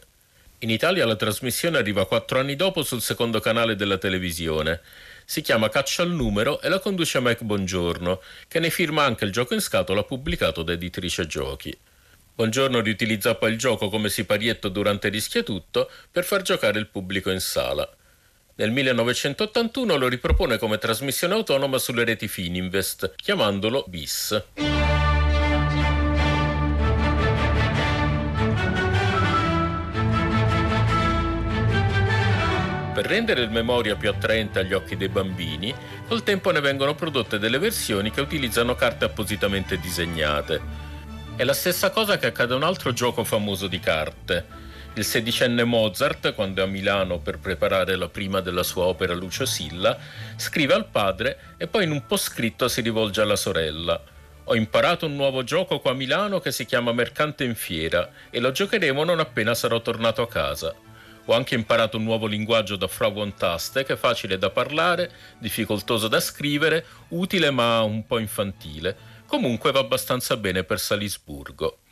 In 0.62 0.70
Italia 0.70 1.06
la 1.06 1.16
trasmissione 1.16 1.78
arriva 1.78 2.06
quattro 2.06 2.38
anni 2.38 2.54
dopo 2.54 2.82
sul 2.82 3.00
secondo 3.00 3.40
canale 3.40 3.76
della 3.76 3.96
televisione 3.96 4.80
si 5.30 5.42
chiama 5.42 5.68
Caccia 5.68 6.02
al 6.02 6.10
numero 6.10 6.60
e 6.60 6.68
la 6.68 6.80
conduce 6.80 7.20
Mike 7.20 7.44
Bongiorno, 7.44 8.20
che 8.48 8.58
ne 8.58 8.68
firma 8.68 9.04
anche 9.04 9.24
il 9.24 9.30
gioco 9.30 9.54
in 9.54 9.60
scatola 9.60 10.02
pubblicato 10.02 10.64
da 10.64 10.72
Editrice 10.72 11.24
Giochi. 11.28 11.72
Bongiorno 12.34 12.80
riutilizza 12.80 13.36
poi 13.36 13.52
il 13.52 13.56
gioco 13.56 13.88
come 13.88 14.08
siparietto 14.08 14.68
durante 14.68 15.08
Rischia 15.08 15.44
Tutto 15.44 15.88
per 16.10 16.24
far 16.24 16.42
giocare 16.42 16.80
il 16.80 16.88
pubblico 16.88 17.30
in 17.30 17.38
sala. 17.38 17.88
Nel 18.56 18.72
1981 18.72 19.96
lo 19.96 20.08
ripropone 20.08 20.58
come 20.58 20.78
trasmissione 20.78 21.34
autonoma 21.34 21.78
sulle 21.78 22.02
reti 22.02 22.26
Fininvest, 22.26 23.14
chiamandolo 23.14 23.84
BIS. 23.86 24.42
Per 32.92 33.06
rendere 33.06 33.42
il 33.42 33.50
memoria 33.50 33.94
più 33.94 34.10
attraente 34.10 34.58
agli 34.58 34.72
occhi 34.72 34.96
dei 34.96 35.08
bambini, 35.08 35.72
col 36.08 36.24
tempo 36.24 36.50
ne 36.50 36.60
vengono 36.60 36.96
prodotte 36.96 37.38
delle 37.38 37.58
versioni 37.58 38.10
che 38.10 38.20
utilizzano 38.20 38.74
carte 38.74 39.04
appositamente 39.04 39.78
disegnate. 39.78 40.60
È 41.36 41.44
la 41.44 41.52
stessa 41.52 41.90
cosa 41.90 42.18
che 42.18 42.26
accade 42.26 42.52
a 42.52 42.56
un 42.56 42.64
altro 42.64 42.92
gioco 42.92 43.22
famoso 43.22 43.68
di 43.68 43.78
carte. 43.78 44.44
Il 44.94 45.04
sedicenne 45.04 45.62
Mozart, 45.62 46.34
quando 46.34 46.62
è 46.62 46.64
a 46.64 46.66
Milano 46.66 47.20
per 47.20 47.38
preparare 47.38 47.94
la 47.94 48.08
prima 48.08 48.40
della 48.40 48.64
sua 48.64 48.86
opera 48.86 49.14
Lucio 49.14 49.46
Silla, 49.46 49.96
scrive 50.34 50.74
al 50.74 50.88
padre 50.88 51.54
e 51.58 51.68
poi 51.68 51.84
in 51.84 51.92
un 51.92 52.04
poscritto 52.06 52.66
si 52.66 52.80
rivolge 52.80 53.20
alla 53.20 53.36
sorella. 53.36 54.02
Ho 54.44 54.56
imparato 54.56 55.06
un 55.06 55.14
nuovo 55.14 55.44
gioco 55.44 55.78
qua 55.78 55.92
a 55.92 55.94
Milano 55.94 56.40
che 56.40 56.50
si 56.50 56.66
chiama 56.66 56.92
Mercante 56.92 57.44
in 57.44 57.54
Fiera 57.54 58.10
e 58.30 58.40
lo 58.40 58.50
giocheremo 58.50 59.04
non 59.04 59.20
appena 59.20 59.54
sarò 59.54 59.80
tornato 59.80 60.22
a 60.22 60.28
casa. 60.28 60.74
Ho 61.30 61.34
anche 61.34 61.54
imparato 61.54 61.96
un 61.96 62.02
nuovo 62.02 62.26
linguaggio 62.26 62.74
da 62.74 62.88
Frau 62.88 63.12
von 63.12 63.36
Taste 63.36 63.84
che 63.84 63.92
è 63.92 63.96
facile 63.96 64.36
da 64.36 64.50
parlare, 64.50 65.12
difficoltoso 65.38 66.08
da 66.08 66.18
scrivere, 66.18 66.84
utile 67.10 67.52
ma 67.52 67.82
un 67.82 68.04
po' 68.04 68.18
infantile. 68.18 68.96
Comunque 69.26 69.70
va 69.70 69.78
abbastanza 69.78 70.36
bene 70.36 70.64
per 70.64 70.80
Salisburgo. 70.80 71.82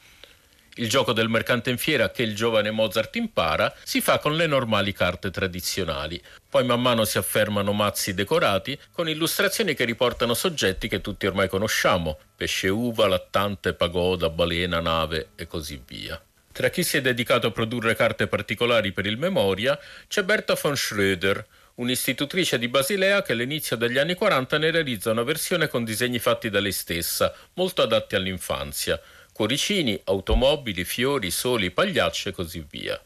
Il 0.74 0.88
gioco 0.88 1.12
del 1.12 1.28
mercante 1.28 1.70
in 1.70 1.78
fiera 1.78 2.10
che 2.10 2.24
il 2.24 2.34
giovane 2.34 2.72
Mozart 2.72 3.14
impara 3.14 3.72
si 3.84 4.00
fa 4.00 4.18
con 4.18 4.34
le 4.34 4.48
normali 4.48 4.92
carte 4.92 5.30
tradizionali. 5.30 6.20
Poi 6.50 6.64
man 6.64 6.82
mano 6.82 7.04
si 7.04 7.16
affermano 7.16 7.72
mazzi 7.72 8.14
decorati 8.14 8.76
con 8.90 9.08
illustrazioni 9.08 9.74
che 9.74 9.84
riportano 9.84 10.34
soggetti 10.34 10.88
che 10.88 11.00
tutti 11.00 11.28
ormai 11.28 11.48
conosciamo: 11.48 12.18
pesce 12.34 12.66
uva, 12.70 13.06
lattante, 13.06 13.72
pagoda, 13.72 14.30
balena, 14.30 14.80
nave 14.80 15.28
e 15.36 15.46
così 15.46 15.80
via. 15.86 16.20
Tra 16.58 16.70
chi 16.70 16.82
si 16.82 16.96
è 16.96 17.00
dedicato 17.00 17.46
a 17.46 17.50
produrre 17.52 17.94
carte 17.94 18.26
particolari 18.26 18.90
per 18.90 19.06
il 19.06 19.16
Memoria 19.16 19.78
c'è 20.08 20.24
Berta 20.24 20.58
von 20.60 20.72
Schröder, 20.72 21.44
un'istitutrice 21.76 22.58
di 22.58 22.66
Basilea 22.66 23.22
che 23.22 23.30
all'inizio 23.30 23.76
degli 23.76 23.96
anni 23.96 24.16
40 24.16 24.58
ne 24.58 24.72
realizza 24.72 25.12
una 25.12 25.22
versione 25.22 25.68
con 25.68 25.84
disegni 25.84 26.18
fatti 26.18 26.50
da 26.50 26.58
lei 26.58 26.72
stessa, 26.72 27.32
molto 27.54 27.82
adatti 27.82 28.16
all'infanzia. 28.16 29.00
Cuoricini, 29.32 30.00
automobili, 30.06 30.82
fiori, 30.82 31.30
soli, 31.30 31.70
pagliacci 31.70 32.30
e 32.30 32.32
così 32.32 32.66
via. 32.68 33.00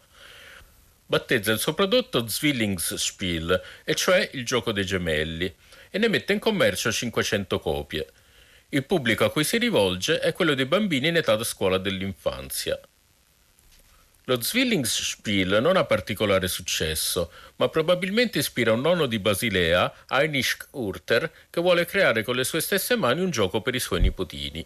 Battezza 1.04 1.52
il 1.52 1.58
suo 1.58 1.74
prodotto 1.74 2.26
Zwillingsspiel, 2.26 3.62
e 3.84 3.94
cioè 3.94 4.30
il 4.32 4.46
gioco 4.46 4.72
dei 4.72 4.86
gemelli, 4.86 5.54
e 5.90 5.98
ne 5.98 6.08
mette 6.08 6.32
in 6.32 6.38
commercio 6.38 6.90
500 6.90 7.60
copie. 7.60 8.06
Il 8.70 8.86
pubblico 8.86 9.26
a 9.26 9.30
cui 9.30 9.44
si 9.44 9.58
rivolge 9.58 10.20
è 10.20 10.32
quello 10.32 10.54
dei 10.54 10.64
bambini 10.64 11.08
in 11.08 11.16
età 11.16 11.36
da 11.36 11.44
scuola 11.44 11.76
dell'infanzia. 11.76 12.80
Lo 14.26 14.40
Zwillingsspiel 14.40 15.58
non 15.60 15.76
ha 15.76 15.84
particolare 15.84 16.46
successo, 16.46 17.32
ma 17.56 17.68
probabilmente 17.68 18.38
ispira 18.38 18.70
un 18.70 18.80
nonno 18.80 19.06
di 19.06 19.18
Basilea, 19.18 19.92
Heinrich 20.08 20.68
Urter, 20.70 21.28
che 21.50 21.60
vuole 21.60 21.86
creare 21.86 22.22
con 22.22 22.36
le 22.36 22.44
sue 22.44 22.60
stesse 22.60 22.94
mani 22.94 23.20
un 23.20 23.30
gioco 23.30 23.60
per 23.62 23.74
i 23.74 23.80
suoi 23.80 24.00
nipotini. 24.00 24.64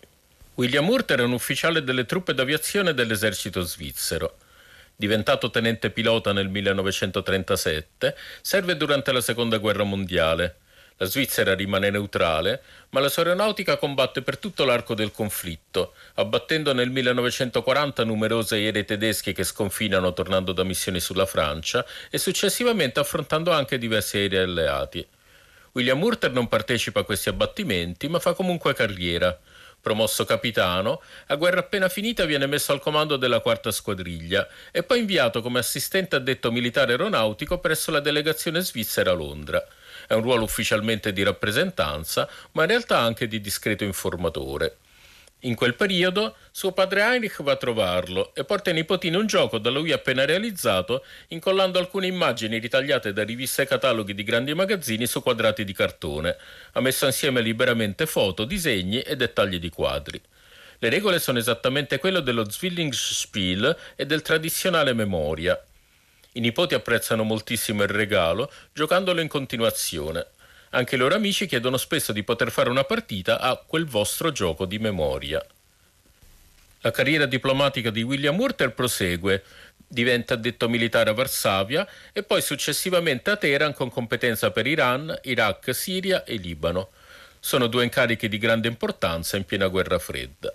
William 0.57 0.87
Urter 0.87 1.21
è 1.21 1.23
un 1.23 1.33
ufficiale 1.33 1.83
delle 1.83 2.05
truppe 2.05 2.35
d'aviazione 2.35 2.93
dell'esercito 2.93 3.63
svizzero. 3.63 4.37
Diventato 4.95 5.51
tenente 5.51 5.89
pilota 5.91 6.35
nel 6.35 6.49
1937, 6.49 8.15
serve 8.43 8.77
durante 8.77 9.11
la 9.11 9.23
Seconda 9.23 9.57
Guerra 9.57 9.85
Mondiale. 9.85 10.57
La 10.99 11.05
Svizzera 11.05 11.55
rimane 11.55 11.91
neutrale, 11.91 12.63
ma 12.91 13.01
la 13.01 13.11
sua 13.11 13.23
aeronautica 13.23 13.77
combatte 13.77 14.23
per 14.23 14.39
tutto 14.39 14.65
l'arco 14.65 14.95
del 14.95 15.13
conflitto, 15.13 15.93
abbattendo 16.15 16.73
nel 16.73 16.89
1940 16.89 18.03
numerosi 18.05 18.55
aerei 18.55 18.87
tedeschi 18.87 19.35
che 19.35 19.45
sconfinano 19.45 20.15
tornando 20.15 20.53
da 20.53 20.65
missioni 20.65 20.99
sulla 20.99 21.27
Francia 21.27 21.85
e 22.11 22.17
successivamente 22.17 22.99
affrontando 22.99 23.53
anche 23.53 23.77
diversi 23.77 24.17
aerei 24.17 24.45
alleati. 24.45 25.07
William 25.73 26.03
Urter 26.03 26.33
non 26.33 26.49
partecipa 26.49 27.01
a 27.01 27.05
questi 27.05 27.29
abbattimenti, 27.29 28.09
ma 28.09 28.19
fa 28.19 28.33
comunque 28.33 28.73
carriera. 28.73 29.39
Promosso 29.79 30.25
capitano, 30.25 31.03
a 31.27 31.35
guerra 31.37 31.61
appena 31.61 31.91
finita 31.91 32.25
viene 32.25 32.47
messo 32.47 32.73
al 32.73 32.81
comando 32.81 33.19
della 33.19 33.41
quarta 33.41 33.71
squadriglia 33.71 34.49
e 34.73 34.83
poi 34.83 35.01
inviato 35.01 35.43
come 35.43 35.59
assistente 35.59 36.17
addetto 36.17 36.51
militare 36.51 36.93
aeronautico 36.93 37.59
presso 37.59 37.91
la 37.91 38.01
delegazione 38.01 38.61
svizzera 38.63 39.11
a 39.11 39.15
Londra. 39.15 39.63
È 40.07 40.15
un 40.15 40.23
ruolo 40.23 40.45
ufficialmente 40.45 41.13
di 41.13 41.23
rappresentanza, 41.23 42.29
ma 42.53 42.63
in 42.63 42.69
realtà 42.69 42.99
anche 42.99 43.27
di 43.27 43.41
discreto 43.41 43.85
informatore. 43.85 44.79
In 45.41 45.55
quel 45.55 45.75
periodo 45.75 46.37
suo 46.51 46.73
padre 46.73 47.03
Heinrich 47.03 47.43
va 47.43 47.53
a 47.53 47.57
trovarlo 47.57 48.35
e 48.35 48.45
porta 48.45 48.71
ai 48.71 48.77
nipotini 48.77 49.17
un 49.17 49.27
gioco 49.27 49.59
da 49.59 49.69
lui 49.69 49.93
appena 49.93 50.25
realizzato, 50.25 51.05
incollando 51.29 51.79
alcune 51.79 52.07
immagini 52.07 52.59
ritagliate 52.59 53.13
da 53.13 53.23
riviste 53.23 53.63
e 53.63 53.67
cataloghi 53.67 54.15
di 54.15 54.25
grandi 54.25 54.55
magazzini 54.55 55.07
su 55.07 55.23
quadrati 55.23 55.65
di 55.65 55.75
cartone. 55.75 56.37
Ha 56.73 56.81
messo 56.81 57.05
insieme 57.05 57.43
liberamente 57.43 58.07
foto, 58.07 58.45
disegni 58.45 59.01
e 59.03 59.15
dettagli 59.15 59.59
di 59.59 59.69
quadri. 59.69 60.21
Le 60.79 60.89
regole 60.89 61.19
sono 61.19 61.39
esattamente 61.39 61.99
quelle 61.99 62.23
dello 62.23 62.51
Zwillingsspiel 62.51 63.77
e 63.95 64.07
del 64.07 64.23
tradizionale 64.23 64.95
memoria. 64.95 65.63
I 66.37 66.41
nipoti 66.41 66.75
apprezzano 66.75 67.23
moltissimo 67.23 67.83
il 67.83 67.89
regalo, 67.89 68.53
giocandolo 68.75 69.23
in 69.23 69.29
continuazione. 69.29 70.27
Anche 70.71 70.97
i 70.97 70.99
loro 70.99 71.15
amici 71.15 71.47
chiedono 71.47 71.79
spesso 71.79 72.13
di 72.13 72.23
poter 72.25 72.51
fare 72.51 72.69
una 72.69 72.85
partita 72.85 73.41
a 73.41 73.57
quel 73.57 73.87
vostro 73.87 74.31
gioco 74.33 74.67
di 74.67 74.79
memoria. 74.79 75.43
La 76.81 76.91
carriera 76.91 77.25
diplomatica 77.25 77.89
di 77.89 78.03
William 78.03 78.39
Urter 78.39 78.73
prosegue, 78.73 79.45
diventa 79.89 80.35
addetto 80.35 80.69
militare 80.69 81.09
a 81.09 81.15
Varsavia 81.15 81.89
e 82.13 82.23
poi 82.23 82.43
successivamente 82.43 83.31
a 83.31 83.37
Teheran 83.37 83.73
con 83.73 83.91
competenza 83.91 84.51
per 84.51 84.67
Iran, 84.67 85.19
Iraq, 85.23 85.75
Siria 85.75 86.23
e 86.25 86.37
Libano. 86.37 86.91
Sono 87.41 87.67
due 87.67 87.85
incarichi 87.85 88.29
di 88.29 88.37
grande 88.37 88.69
importanza 88.69 89.39
in 89.39 89.47
piena 89.47 89.69
guerra 89.69 89.99
fredda. 89.99 90.53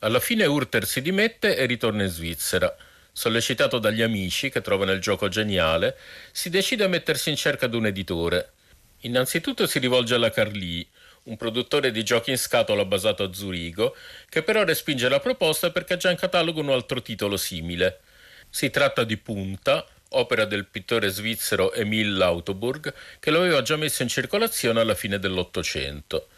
Alla 0.00 0.18
fine 0.18 0.44
Urter 0.44 0.84
si 0.84 1.00
dimette 1.00 1.56
e 1.56 1.66
ritorna 1.66 2.02
in 2.02 2.10
Svizzera. 2.10 2.74
Sollecitato 3.12 3.78
dagli 3.78 4.02
amici, 4.02 4.50
che 4.50 4.60
trovano 4.60 4.92
il 4.92 5.00
gioco 5.00 5.28
geniale, 5.28 5.96
si 6.32 6.50
decide 6.50 6.84
a 6.84 6.88
mettersi 6.88 7.30
in 7.30 7.36
cerca 7.36 7.66
di 7.66 7.76
un 7.76 7.86
editore. 7.86 8.52
Innanzitutto 9.00 9.66
si 9.66 9.78
rivolge 9.78 10.14
alla 10.14 10.30
Carlì, 10.30 10.86
un 11.24 11.36
produttore 11.36 11.90
di 11.90 12.02
giochi 12.04 12.30
in 12.30 12.38
scatola 12.38 12.84
basato 12.84 13.22
a 13.22 13.32
Zurigo, 13.32 13.94
che 14.28 14.42
però 14.42 14.64
respinge 14.64 15.08
la 15.08 15.20
proposta 15.20 15.70
perché 15.70 15.94
ha 15.94 15.96
già 15.96 16.10
in 16.10 16.16
catalogo 16.16 16.60
un 16.60 16.70
altro 16.70 17.02
titolo 17.02 17.36
simile. 17.36 18.00
Si 18.48 18.70
tratta 18.70 19.04
di 19.04 19.16
Punta, 19.18 19.86
opera 20.10 20.46
del 20.46 20.66
pittore 20.66 21.08
svizzero 21.10 21.72
Emile 21.72 22.16
Lautoburg, 22.16 22.94
che 23.20 23.30
lo 23.30 23.40
aveva 23.40 23.62
già 23.62 23.76
messo 23.76 24.02
in 24.02 24.08
circolazione 24.08 24.80
alla 24.80 24.94
fine 24.94 25.18
dell'Ottocento. 25.18 26.28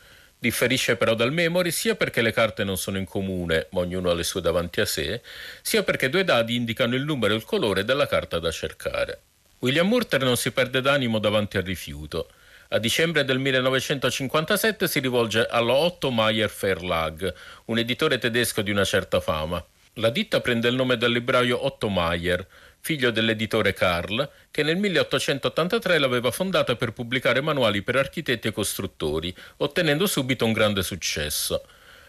Differisce 0.43 0.97
però 0.97 1.15
dal 1.15 1.35
memory 1.35 1.71
sia 1.71 1.97
perché 1.97 2.23
le 2.23 2.33
carte 2.33 2.65
non 2.65 2.79
sono 2.79 2.97
in 2.97 3.05
comune, 3.05 3.67
ma 3.73 3.81
ognuno 3.81 4.09
ha 4.09 4.15
le 4.15 4.25
sue 4.25 4.41
davanti 4.41 4.81
a 4.81 4.87
sé, 4.87 5.21
sia 5.61 5.83
perché 5.83 6.09
due 6.09 6.25
dadi 6.25 6.55
indicano 6.55 6.95
il 6.95 7.05
numero 7.05 7.35
e 7.35 7.37
il 7.37 7.45
colore 7.45 7.85
della 7.85 8.07
carta 8.07 8.39
da 8.39 8.51
cercare. 8.51 9.21
William 9.59 9.87
Murter 9.87 10.23
non 10.23 10.39
si 10.39 10.51
perde 10.51 10.81
d'animo 10.81 11.19
davanti 11.19 11.59
al 11.59 11.65
rifiuto. 11.65 12.31
A 12.69 12.79
dicembre 12.79 13.27
del 13.27 13.39
1957 13.39 14.89
si 14.89 15.01
rivolge 15.01 15.47
alla 15.47 15.75
Otto 15.75 16.11
Meyer 16.11 16.51
Verlag, 16.59 17.35
un 17.67 17.77
editore 17.77 18.17
tedesco 18.17 18.63
di 18.63 18.71
una 18.71 18.85
certa 18.85 19.21
fama. 19.21 19.63
La 19.95 20.09
ditta 20.09 20.41
prende 20.41 20.69
il 20.69 20.75
nome 20.75 20.97
dal 20.97 21.13
libraio 21.13 21.67
Otto 21.67 21.91
Meyer, 21.91 22.47
figlio 22.81 23.11
dell'editore 23.11 23.73
Karl, 23.73 24.29
che 24.51 24.63
nel 24.63 24.77
1883 24.77 25.99
l'aveva 25.99 26.31
fondata 26.31 26.77
per 26.77 26.93
pubblicare 26.93 27.41
manuali 27.41 27.83
per 27.83 27.97
architetti 27.97 28.49
e 28.49 28.53
costruttori, 28.53 29.35
ottenendo 29.59 30.07
subito 30.07 30.45
un 30.45 30.53
grande 30.53 30.83
successo. 30.83 31.65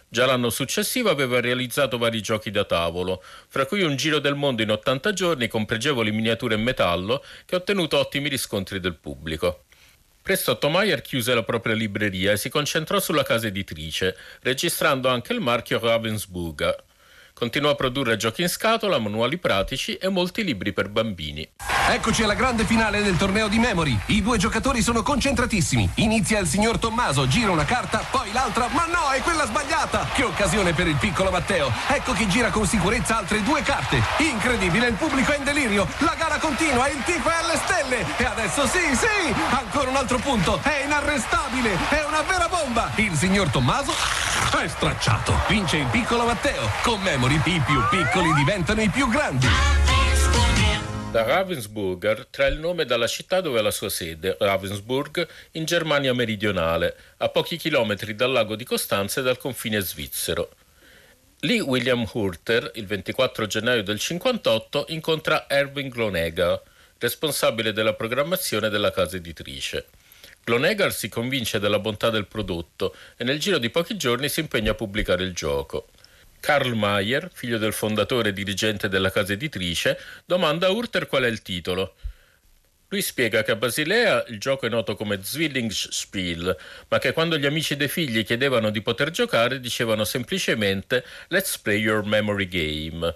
Già 0.08 0.26
l'anno 0.26 0.50
successivo 0.50 1.10
aveva 1.10 1.40
realizzato 1.40 1.98
vari 1.98 2.22
giochi 2.22 2.52
da 2.52 2.66
tavolo, 2.66 3.24
fra 3.48 3.66
cui 3.66 3.82
un 3.84 3.96
giro 3.96 4.20
del 4.20 4.36
mondo 4.36 4.62
in 4.62 4.70
80 4.70 5.14
giorni 5.14 5.48
con 5.48 5.66
pregevoli 5.66 6.12
miniature 6.12 6.56
in 6.56 6.64
metallo 6.64 7.24
che 7.46 7.56
ha 7.56 7.60
ottenuto 7.60 7.98
ottimi 7.98 8.28
riscontri 8.28 8.82
del 8.82 8.96
pubblico. 8.96 9.64
Presto 10.22 10.58
Tomayer 10.58 11.02
chiuse 11.02 11.34
la 11.34 11.44
propria 11.44 11.76
libreria 11.76 12.34
e 12.34 12.38
si 12.38 12.50
concentrò 12.50 13.00
sulla 13.00 13.24
casa 13.24 13.48
editrice, 13.48 14.16
registrando 14.42 15.08
anche 15.08 15.34
il 15.34 15.40
marchio 15.40 15.80
Ravensburger. 15.80 16.84
Continuò 17.42 17.72
a 17.72 17.76
produrre 17.76 18.18
giochi 18.18 18.44
in 18.44 18.50
scatola, 18.50 19.00
manuali 19.00 19.40
pratici 19.40 19.96
e 19.96 20.10
molti 20.10 20.44
libri 20.44 20.74
per 20.74 20.90
bambini. 20.90 21.54
Eccoci 21.90 22.22
alla 22.22 22.36
grande 22.36 22.66
finale 22.66 23.02
del 23.02 23.18
torneo 23.18 23.48
di 23.48 23.58
Memory. 23.58 23.98
I 24.06 24.22
due 24.22 24.38
giocatori 24.38 24.84
sono 24.84 25.02
concentratissimi. 25.02 25.90
Inizia 25.96 26.38
il 26.38 26.46
signor 26.46 26.78
Tommaso, 26.78 27.28
gira 27.28 27.50
una 27.50 27.66
carta, 27.66 28.06
poi 28.12 28.32
l'altra, 28.32 28.68
ma 28.68 28.86
no, 28.86 29.10
è 29.10 29.22
quella 29.22 29.48
sbagliata! 29.48 30.10
Che 30.14 30.24
occasione 30.24 30.74
per 30.74 30.86
il 30.86 30.98
piccolo 30.98 31.32
Matteo. 31.32 31.74
Ecco 31.88 32.14
che 32.14 32.28
gira 32.28 32.52
con 32.52 32.68
sicurezza 32.68 33.18
altre 33.18 33.42
due 33.42 33.64
carte. 33.64 34.00
Incredibile, 34.20 34.90
il 34.90 34.94
pubblico 34.94 35.32
è 35.32 35.38
in 35.38 35.44
delirio. 35.44 35.88
La 35.98 36.14
gara 36.16 36.38
continua, 36.38 36.90
il 36.90 37.02
tifo 37.04 37.28
è 37.28 37.34
alle 37.42 37.58
stelle. 37.58 38.06
E 38.18 38.24
adesso 38.24 38.68
sì, 38.68 38.96
sì, 38.96 39.34
ancora 39.50 39.90
un 39.90 39.96
altro 39.96 40.20
punto. 40.20 40.60
È 40.62 40.84
inarrestabile, 40.86 41.76
è 41.90 42.04
una 42.06 42.22
vera 42.22 42.48
bomba. 42.48 42.92
Il 42.98 43.16
signor 43.16 43.50
Tommaso 43.50 43.94
è 44.62 44.68
stracciato. 44.68 45.34
Vince 45.48 45.78
il 45.78 45.88
piccolo 45.88 46.26
Matteo. 46.26 46.70
Con 46.84 47.02
Memory 47.02 47.31
i 47.34 47.62
più 47.66 47.82
piccoli 47.90 48.34
diventano 48.34 48.82
i 48.82 48.90
più 48.90 49.08
grandi. 49.08 49.48
Da 51.12 51.24
Ravensburger 51.24 52.28
trae 52.30 52.50
il 52.50 52.60
nome 52.60 52.84
dalla 52.84 53.08
città 53.08 53.40
dove 53.40 53.60
ha 53.60 53.62
la 53.62 53.72
sua 53.72 53.90
sede, 53.90 54.36
Ravensburg, 54.38 55.26
in 55.52 55.64
Germania 55.64 56.14
meridionale, 56.14 56.96
a 57.18 57.30
pochi 57.30 57.56
chilometri 57.56 58.16
dal 58.16 58.34
lago 58.34 58.56
di 58.56 58.66
Costanza 58.66 59.22
e 59.22 59.24
dal 59.24 59.38
confine 59.38 59.80
svizzero. 59.80 60.52
Lì 61.42 61.62
William 61.62 62.06
Hurter, 62.12 62.72
il 62.76 62.86
24 62.86 63.48
gennaio 63.48 63.84
del 63.84 64.00
58, 64.00 64.86
incontra 64.90 65.50
Erwin 65.50 65.88
Glonegger, 65.88 66.62
responsabile 66.98 67.72
della 67.72 67.94
programmazione 67.94 68.68
della 68.68 68.92
casa 68.92 69.16
editrice. 69.16 69.86
Glonegger 70.44 70.92
si 70.92 71.08
convince 71.08 71.60
della 71.60 71.80
bontà 71.80 72.10
del 72.10 72.28
prodotto 72.28 72.94
e 73.16 73.24
nel 73.24 73.40
giro 73.40 73.58
di 73.58 73.70
pochi 73.70 73.96
giorni 73.96 74.28
si 74.28 74.42
impegna 74.42 74.72
a 74.72 74.76
pubblicare 74.76 75.24
il 75.24 75.34
gioco. 75.34 75.88
Karl 76.42 76.74
Mayer, 76.74 77.30
figlio 77.32 77.58
del 77.58 77.72
fondatore 77.72 78.30
e 78.30 78.34
dirigente 78.34 78.90
della 78.90 79.12
casa 79.12 79.32
editrice, 79.32 79.98
domanda 80.26 80.68
a 80.68 80.72
Urter 80.72 81.08
qual 81.08 81.24
è 81.24 81.28
il 81.28 81.42
titolo. 81.42 81.96
Lui 82.90 83.02
spiega 83.02 83.42
che 83.44 83.52
a 83.52 83.56
Basilea 83.56 84.26
il 84.28 84.38
gioco 84.38 84.66
è 84.66 84.70
noto 84.70 84.96
come 84.96 85.24
Zwillingsspiel, 85.24 86.58
ma 86.90 87.00
che 87.00 87.14
quando 87.14 87.38
gli 87.38 87.46
amici 87.46 87.78
dei 87.78 87.88
figli 87.88 88.26
chiedevano 88.26 88.70
di 88.70 88.82
poter 88.82 89.12
giocare 89.12 89.62
dicevano 89.62 90.04
semplicemente 90.04 91.06
Let's 91.30 91.58
play 91.58 91.80
your 91.80 92.04
memory 92.04 92.50
game. 92.50 93.16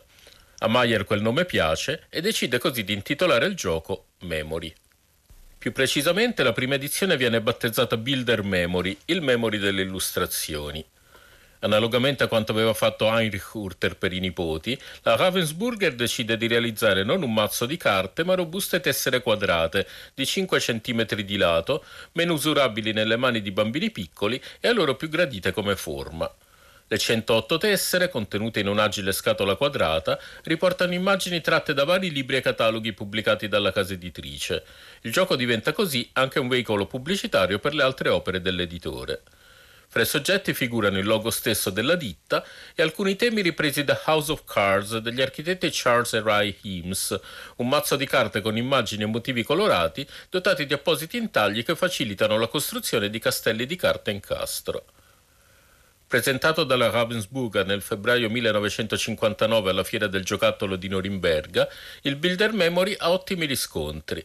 A 0.60 0.68
Mayer 0.70 1.04
quel 1.04 1.22
nome 1.22 1.44
piace 1.44 2.06
e 2.10 2.22
decide 2.22 2.58
così 2.58 2.86
di 2.86 2.94
intitolare 2.94 3.48
il 3.48 3.56
gioco 3.56 4.12
Memory. 4.22 4.74
Più 5.58 5.74
precisamente 5.74 6.44
la 6.44 6.54
prima 6.54 6.76
edizione 6.76 7.18
viene 7.18 7.42
battezzata 7.42 7.98
Builder 7.98 8.44
Memory, 8.44 8.98
il 9.06 9.22
memory 9.22 9.58
delle 9.58 9.82
illustrazioni. 9.82 10.86
Analogamente 11.60 12.24
a 12.24 12.28
quanto 12.28 12.52
aveva 12.52 12.74
fatto 12.74 13.08
Heinrich 13.08 13.54
Hurter 13.54 13.98
per 13.98 14.14
i 14.14 14.20
nipoti, 14.20 14.80
la 15.02 15.16
Ravensburger 15.16 15.96
decide 15.96 16.38
di 16.38 16.48
realizzare 16.48 17.04
non 17.04 17.24
un 17.24 17.34
mazzo 17.34 17.66
di 17.66 17.78
carte, 17.78 18.24
ma 18.24 18.36
robuste 18.36 18.80
tessere 18.80 19.22
quadrate 19.22 19.88
di 20.14 20.26
5 20.26 20.60
cm 20.60 21.06
di 21.22 21.38
lato, 21.38 21.84
meno 22.14 22.34
usurabili 22.34 22.92
nelle 22.92 23.16
mani 23.16 23.42
di 23.42 23.52
bambini 23.52 23.90
piccoli 23.90 24.42
e 24.60 24.68
a 24.68 24.74
loro 24.74 24.96
più 24.96 25.10
gradite 25.10 25.52
come 25.52 25.76
forma. 25.76 26.32
Le 26.88 27.00
108 27.00 27.58
tessere, 27.58 28.10
contenute 28.10 28.60
in 28.60 28.68
un'agile 28.68 29.12
scatola 29.12 29.56
quadrata, 29.56 30.20
riportano 30.44 30.94
immagini 30.94 31.42
tratte 31.42 31.74
da 31.74 31.84
vari 31.84 32.12
libri 32.12 32.36
e 32.36 32.42
cataloghi 32.42 32.94
pubblicati 32.94 33.48
dalla 33.48 33.72
casa 33.72 33.94
editrice. 33.94 34.64
Il 35.02 35.12
gioco 35.12 35.36
diventa 35.36 35.74
così 35.74 36.08
anche 36.14 36.38
un 36.38 36.48
veicolo 36.48 36.86
pubblicitario 36.86 37.58
per 37.58 37.74
le 37.74 37.82
altre 37.82 38.10
opere 38.10 38.40
dell'editore. 38.40 39.24
Fra 39.88 40.02
i 40.02 40.06
soggetti 40.06 40.54
figurano 40.54 40.98
il 40.98 41.06
logo 41.06 41.30
stesso 41.30 41.70
della 41.70 41.96
ditta 41.96 42.44
e 42.74 42.82
alcuni 42.82 43.16
temi 43.16 43.42
ripresi 43.42 43.84
da 43.84 44.02
House 44.06 44.32
of 44.32 44.44
Cards 44.46 44.98
degli 44.98 45.22
architetti 45.22 45.70
Charles 45.72 46.14
e 46.14 46.22
Ray 46.22 46.58
Heames, 46.64 47.20
un 47.58 47.70
mazzo 47.70 47.96
di 47.96 48.06
carte 48.06 48.42
con 48.42 48.58
immagini 48.58 49.04
e 49.04 49.08
motivi 49.08 49.44
colorati 49.44 50.08
dotati 50.30 50.66
di 50.66 50.74
appositi 50.74 51.18
intagli 51.18 51.64
che 51.64 51.76
facilitano 51.76 52.38
la 52.38 52.48
costruzione 52.48 53.10
di 53.10 53.20
castelli 53.20 53.66
di 53.66 53.76
carta 53.76 54.12
in 54.12 54.20
castro. 54.20 54.86
Presentato 56.08 56.64
dalla 56.64 56.90
Ravensburger 56.92 57.66
nel 57.66 57.82
febbraio 57.82 58.30
1959 58.30 59.72
alla 59.72 59.84
Fiera 59.84 60.08
del 60.08 60.24
Giocattolo 60.24 60.76
di 60.76 60.88
Norimberga, 60.88 61.68
il 62.02 62.16
Builder 62.16 62.54
Memory 62.54 62.96
ha 62.98 63.12
ottimi 63.12 63.46
riscontri 63.46 64.24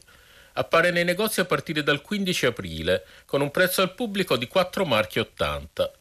appare 0.54 0.90
nei 0.90 1.04
negozi 1.04 1.40
a 1.40 1.44
partire 1.44 1.82
dal 1.82 2.02
15 2.02 2.46
aprile, 2.46 3.04
con 3.26 3.40
un 3.40 3.50
prezzo 3.50 3.82
al 3.82 3.94
pubblico 3.94 4.36
di 4.36 4.46
4 4.48 4.84
marchi 4.84 5.18
80. 5.18 5.92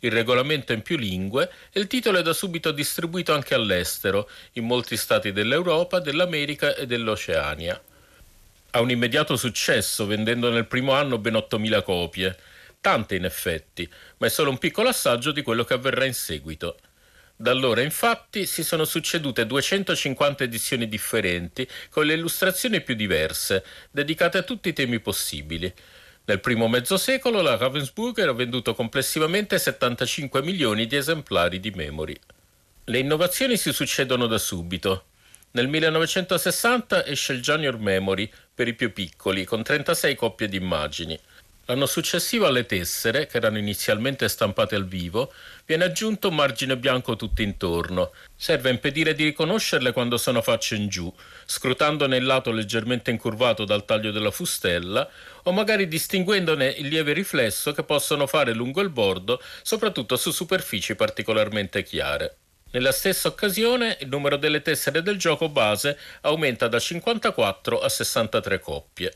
Il 0.00 0.12
regolamento 0.12 0.72
è 0.72 0.76
in 0.76 0.82
più 0.82 0.96
lingue 0.96 1.50
e 1.70 1.78
il 1.80 1.86
titolo 1.86 2.18
è 2.18 2.22
da 2.22 2.32
subito 2.32 2.72
distribuito 2.72 3.34
anche 3.34 3.54
all'estero, 3.54 4.30
in 4.52 4.64
molti 4.64 4.96
stati 4.96 5.32
dell'Europa, 5.32 6.00
dell'America 6.00 6.74
e 6.74 6.86
dell'Oceania. 6.86 7.80
Ha 8.70 8.80
un 8.80 8.90
immediato 8.90 9.36
successo, 9.36 10.06
vendendo 10.06 10.50
nel 10.50 10.66
primo 10.66 10.92
anno 10.92 11.18
ben 11.18 11.34
8.000 11.34 11.82
copie. 11.82 12.36
Tante 12.80 13.14
in 13.14 13.26
effetti, 13.26 13.86
ma 14.16 14.26
è 14.26 14.30
solo 14.30 14.48
un 14.48 14.56
piccolo 14.56 14.88
assaggio 14.88 15.32
di 15.32 15.42
quello 15.42 15.64
che 15.64 15.74
avverrà 15.74 16.06
in 16.06 16.14
seguito. 16.14 16.78
Da 17.40 17.52
allora 17.52 17.80
infatti 17.80 18.44
si 18.44 18.62
sono 18.62 18.84
succedute 18.84 19.46
250 19.46 20.44
edizioni 20.44 20.86
differenti 20.86 21.66
con 21.88 22.04
le 22.04 22.12
illustrazioni 22.12 22.82
più 22.82 22.94
diverse, 22.94 23.64
dedicate 23.90 24.36
a 24.36 24.42
tutti 24.42 24.68
i 24.68 24.74
temi 24.74 25.00
possibili. 25.00 25.72
Nel 26.26 26.40
primo 26.40 26.68
mezzo 26.68 26.98
secolo 26.98 27.40
la 27.40 27.56
Ravensburger 27.56 28.28
ha 28.28 28.34
venduto 28.34 28.74
complessivamente 28.74 29.58
75 29.58 30.42
milioni 30.42 30.86
di 30.86 30.96
esemplari 30.96 31.60
di 31.60 31.70
memory. 31.70 32.14
Le 32.84 32.98
innovazioni 32.98 33.56
si 33.56 33.72
succedono 33.72 34.26
da 34.26 34.36
subito. 34.36 35.04
Nel 35.52 35.66
1960 35.66 37.06
esce 37.06 37.32
il 37.32 37.40
Junior 37.40 37.78
Memory 37.78 38.30
per 38.54 38.68
i 38.68 38.74
più 38.74 38.92
piccoli, 38.92 39.46
con 39.46 39.62
36 39.62 40.14
coppie 40.14 40.46
di 40.46 40.58
immagini. 40.58 41.18
L'anno 41.70 41.86
successivo 41.86 42.48
alle 42.48 42.66
tessere, 42.66 43.28
che 43.28 43.36
erano 43.36 43.56
inizialmente 43.56 44.28
stampate 44.28 44.74
al 44.74 44.88
vivo, 44.88 45.32
viene 45.64 45.84
aggiunto 45.84 46.26
un 46.26 46.34
margine 46.34 46.76
bianco 46.76 47.14
tutto 47.14 47.42
intorno. 47.42 48.10
Serve 48.34 48.70
a 48.70 48.72
impedire 48.72 49.14
di 49.14 49.22
riconoscerle 49.22 49.92
quando 49.92 50.16
sono 50.16 50.42
facce 50.42 50.74
in 50.74 50.88
giù, 50.88 51.14
scrutandone 51.46 52.16
il 52.16 52.24
lato 52.24 52.50
leggermente 52.50 53.12
incurvato 53.12 53.64
dal 53.64 53.84
taglio 53.84 54.10
della 54.10 54.32
fustella 54.32 55.08
o 55.44 55.52
magari 55.52 55.86
distinguendone 55.86 56.66
il 56.66 56.88
lieve 56.88 57.12
riflesso 57.12 57.70
che 57.70 57.84
possono 57.84 58.26
fare 58.26 58.52
lungo 58.52 58.80
il 58.80 58.90
bordo, 58.90 59.40
soprattutto 59.62 60.16
su 60.16 60.32
superfici 60.32 60.96
particolarmente 60.96 61.84
chiare. 61.84 62.36
Nella 62.72 62.90
stessa 62.90 63.28
occasione 63.28 63.96
il 64.00 64.08
numero 64.08 64.36
delle 64.36 64.62
tessere 64.62 65.02
del 65.02 65.18
gioco 65.18 65.48
base 65.48 65.96
aumenta 66.22 66.66
da 66.66 66.80
54 66.80 67.80
a 67.80 67.88
63 67.88 68.58
coppie. 68.58 69.14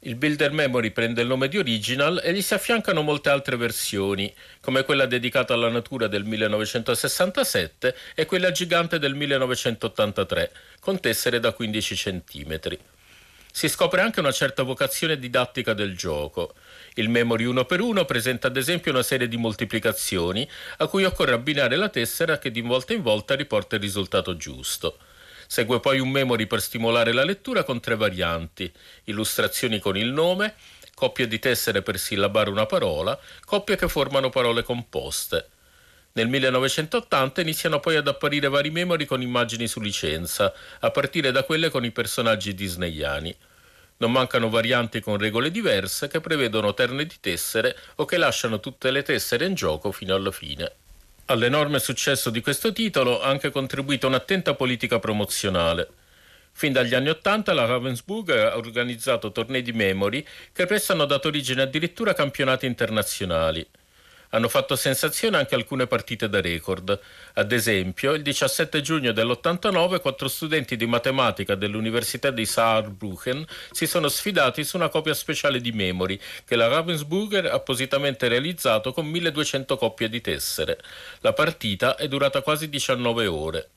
Il 0.00 0.14
Builder 0.14 0.52
Memory 0.52 0.90
prende 0.90 1.22
il 1.22 1.26
nome 1.26 1.48
di 1.48 1.56
Original 1.56 2.20
e 2.22 2.32
gli 2.34 2.42
si 2.42 2.52
affiancano 2.52 3.00
molte 3.00 3.30
altre 3.30 3.56
versioni, 3.56 4.32
come 4.60 4.84
quella 4.84 5.06
dedicata 5.06 5.54
alla 5.54 5.70
natura 5.70 6.06
del 6.06 6.22
1967 6.22 7.96
e 8.14 8.26
quella 8.26 8.52
gigante 8.52 8.98
del 8.98 9.14
1983, 9.14 10.52
con 10.80 11.00
tessere 11.00 11.40
da 11.40 11.52
15 11.52 11.94
cm. 11.94 12.60
Si 13.50 13.70
scopre 13.70 14.02
anche 14.02 14.20
una 14.20 14.32
certa 14.32 14.62
vocazione 14.62 15.18
didattica 15.18 15.72
del 15.72 15.96
gioco. 15.96 16.54
Il 16.96 17.08
Memory 17.08 17.44
1 17.44 17.64
per 17.64 17.80
1 17.80 18.04
presenta 18.04 18.48
ad 18.48 18.58
esempio 18.58 18.92
una 18.92 19.02
serie 19.02 19.28
di 19.28 19.38
moltiplicazioni 19.38 20.46
a 20.76 20.86
cui 20.88 21.04
occorre 21.04 21.32
abbinare 21.32 21.74
la 21.74 21.88
tessera 21.88 22.38
che 22.38 22.50
di 22.50 22.60
volta 22.60 22.92
in 22.92 23.00
volta 23.00 23.34
riporta 23.34 23.76
il 23.76 23.80
risultato 23.80 24.36
giusto. 24.36 24.98
Segue 25.46 25.80
poi 25.80 26.00
un 26.00 26.10
memory 26.10 26.46
per 26.46 26.60
stimolare 26.60 27.12
la 27.12 27.24
lettura 27.24 27.62
con 27.62 27.80
tre 27.80 27.96
varianti, 27.96 28.70
illustrazioni 29.04 29.78
con 29.78 29.96
il 29.96 30.12
nome, 30.12 30.54
coppie 30.94 31.28
di 31.28 31.38
tessere 31.38 31.82
per 31.82 31.98
sillabare 31.98 32.50
una 32.50 32.66
parola, 32.66 33.18
coppie 33.44 33.76
che 33.76 33.88
formano 33.88 34.30
parole 34.30 34.62
composte. 34.62 35.50
Nel 36.12 36.28
1980 36.28 37.42
iniziano 37.42 37.78
poi 37.78 37.96
ad 37.96 38.08
apparire 38.08 38.48
vari 38.48 38.70
memory 38.70 39.04
con 39.04 39.20
immagini 39.20 39.66
su 39.66 39.80
licenza, 39.80 40.52
a 40.80 40.90
partire 40.90 41.30
da 41.30 41.42
quelle 41.42 41.68
con 41.68 41.84
i 41.84 41.90
personaggi 41.90 42.54
disneyani. 42.54 43.36
Non 43.98 44.12
mancano 44.12 44.48
varianti 44.48 45.00
con 45.00 45.18
regole 45.18 45.50
diverse 45.50 46.08
che 46.08 46.20
prevedono 46.20 46.72
terne 46.72 47.04
di 47.04 47.16
tessere 47.20 47.76
o 47.96 48.06
che 48.06 48.16
lasciano 48.16 48.60
tutte 48.60 48.90
le 48.90 49.02
tessere 49.02 49.44
in 49.44 49.54
gioco 49.54 49.92
fino 49.92 50.14
alla 50.14 50.30
fine. 50.30 50.72
All'enorme 51.28 51.80
successo 51.80 52.30
di 52.30 52.40
questo 52.40 52.70
titolo 52.70 53.20
ha 53.20 53.28
anche 53.28 53.50
contribuito 53.50 54.06
un'attenta 54.06 54.54
politica 54.54 55.00
promozionale. 55.00 55.88
Fin 56.52 56.72
dagli 56.72 56.94
anni 56.94 57.08
Ottanta 57.08 57.52
la 57.52 57.64
Ravensburg 57.64 58.30
ha 58.30 58.56
organizzato 58.56 59.32
tornei 59.32 59.62
di 59.62 59.72
memory 59.72 60.24
che 60.52 60.66
presto 60.66 60.92
hanno 60.92 61.04
dato 61.04 61.26
origine 61.26 61.62
addirittura 61.62 62.12
a 62.12 62.14
campionati 62.14 62.66
internazionali. 62.66 63.66
Hanno 64.36 64.50
fatto 64.50 64.76
sensazione 64.76 65.38
anche 65.38 65.54
alcune 65.54 65.86
partite 65.86 66.28
da 66.28 66.42
record. 66.42 67.00
Ad 67.36 67.52
esempio, 67.52 68.12
il 68.12 68.20
17 68.20 68.82
giugno 68.82 69.12
dell'89 69.12 69.98
quattro 70.02 70.28
studenti 70.28 70.76
di 70.76 70.84
matematica 70.84 71.54
dell'Università 71.54 72.30
di 72.30 72.44
Saarbrücken 72.44 73.46
si 73.70 73.86
sono 73.86 74.08
sfidati 74.08 74.62
su 74.62 74.76
una 74.76 74.90
copia 74.90 75.14
speciale 75.14 75.58
di 75.58 75.72
Memory 75.72 76.20
che 76.44 76.54
la 76.54 76.68
Ravensburger 76.68 77.46
ha 77.46 77.54
appositamente 77.54 78.28
realizzato 78.28 78.92
con 78.92 79.06
1200 79.06 79.78
coppie 79.78 80.10
di 80.10 80.20
tessere. 80.20 80.80
La 81.20 81.32
partita 81.32 81.96
è 81.96 82.06
durata 82.06 82.42
quasi 82.42 82.68
19 82.68 83.26
ore. 83.26 83.70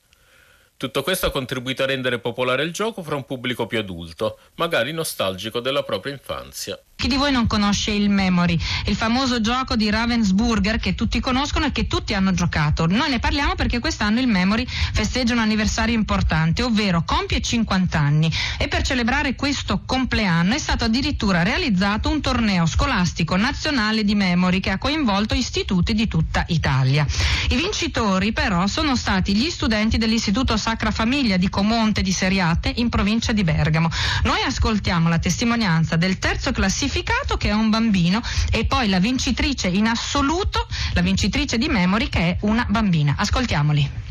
Tutto 0.76 1.02
questo 1.02 1.24
ha 1.24 1.30
contribuito 1.30 1.84
a 1.84 1.86
rendere 1.86 2.18
popolare 2.18 2.64
il 2.64 2.72
gioco 2.72 3.02
fra 3.02 3.14
un 3.14 3.24
pubblico 3.24 3.66
più 3.66 3.78
adulto, 3.78 4.38
magari 4.56 4.92
nostalgico 4.92 5.60
della 5.60 5.84
propria 5.84 6.12
infanzia. 6.12 6.78
Chi 7.00 7.08
di 7.08 7.16
voi 7.16 7.32
non 7.32 7.46
conosce 7.46 7.92
il 7.92 8.10
Memory, 8.10 8.58
il 8.84 8.94
famoso 8.94 9.40
gioco 9.40 9.74
di 9.74 9.88
Ravensburger 9.88 10.78
che 10.78 10.94
tutti 10.94 11.18
conoscono 11.18 11.64
e 11.64 11.72
che 11.72 11.86
tutti 11.86 12.12
hanno 12.12 12.34
giocato? 12.34 12.84
Noi 12.86 13.08
ne 13.08 13.18
parliamo 13.18 13.54
perché 13.54 13.78
quest'anno 13.78 14.20
il 14.20 14.26
Memory 14.26 14.66
festeggia 14.68 15.32
un 15.32 15.38
anniversario 15.38 15.94
importante, 15.94 16.62
ovvero 16.62 17.02
compie 17.06 17.40
50 17.40 17.98
anni 17.98 18.30
e 18.58 18.68
per 18.68 18.82
celebrare 18.82 19.34
questo 19.34 19.80
compleanno 19.86 20.52
è 20.52 20.58
stato 20.58 20.84
addirittura 20.84 21.42
realizzato 21.42 22.10
un 22.10 22.20
torneo 22.20 22.66
scolastico 22.66 23.34
nazionale 23.34 24.04
di 24.04 24.14
Memory 24.14 24.60
che 24.60 24.68
ha 24.68 24.76
coinvolto 24.76 25.32
istituti 25.32 25.94
di 25.94 26.06
tutta 26.06 26.44
Italia. 26.48 27.06
I 27.48 27.56
vincitori 27.56 28.32
però 28.32 28.66
sono 28.66 28.94
stati 28.94 29.34
gli 29.34 29.48
studenti 29.48 29.96
dell'Istituto 29.96 30.58
Sacra 30.58 30.90
Famiglia 30.90 31.38
di 31.38 31.48
Comonte 31.48 32.02
di 32.02 32.12
Seriate 32.12 32.70
in 32.76 32.90
provincia 32.90 33.32
di 33.32 33.42
Bergamo. 33.42 33.88
Noi 34.24 34.42
ascoltiamo 34.42 35.08
la 35.08 35.18
testimonianza 35.18 35.96
del 35.96 36.18
terzo 36.18 36.52
classificato 36.52 36.88
classificato 36.90 37.36
che 37.36 37.48
è 37.48 37.52
un 37.52 37.70
bambino 37.70 38.20
e 38.50 38.64
poi 38.64 38.88
la 38.88 38.98
vincitrice 38.98 39.68
in 39.68 39.86
assoluto, 39.86 40.66
la 40.94 41.00
vincitrice 41.00 41.56
di 41.56 41.68
Memory 41.68 42.08
che 42.08 42.18
è 42.18 42.36
una 42.40 42.66
bambina. 42.68 43.14
Ascoltiamoli. 43.16 44.09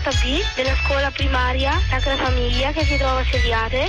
Quarta 0.00 0.18
B 0.24 0.42
della 0.54 0.74
scuola 0.82 1.10
primaria 1.10 1.78
Sacra 1.88 2.16
Famiglia 2.16 2.72
che 2.72 2.84
si 2.84 2.96
trova 2.96 3.20
a 3.20 3.24
Seriate. 3.30 3.86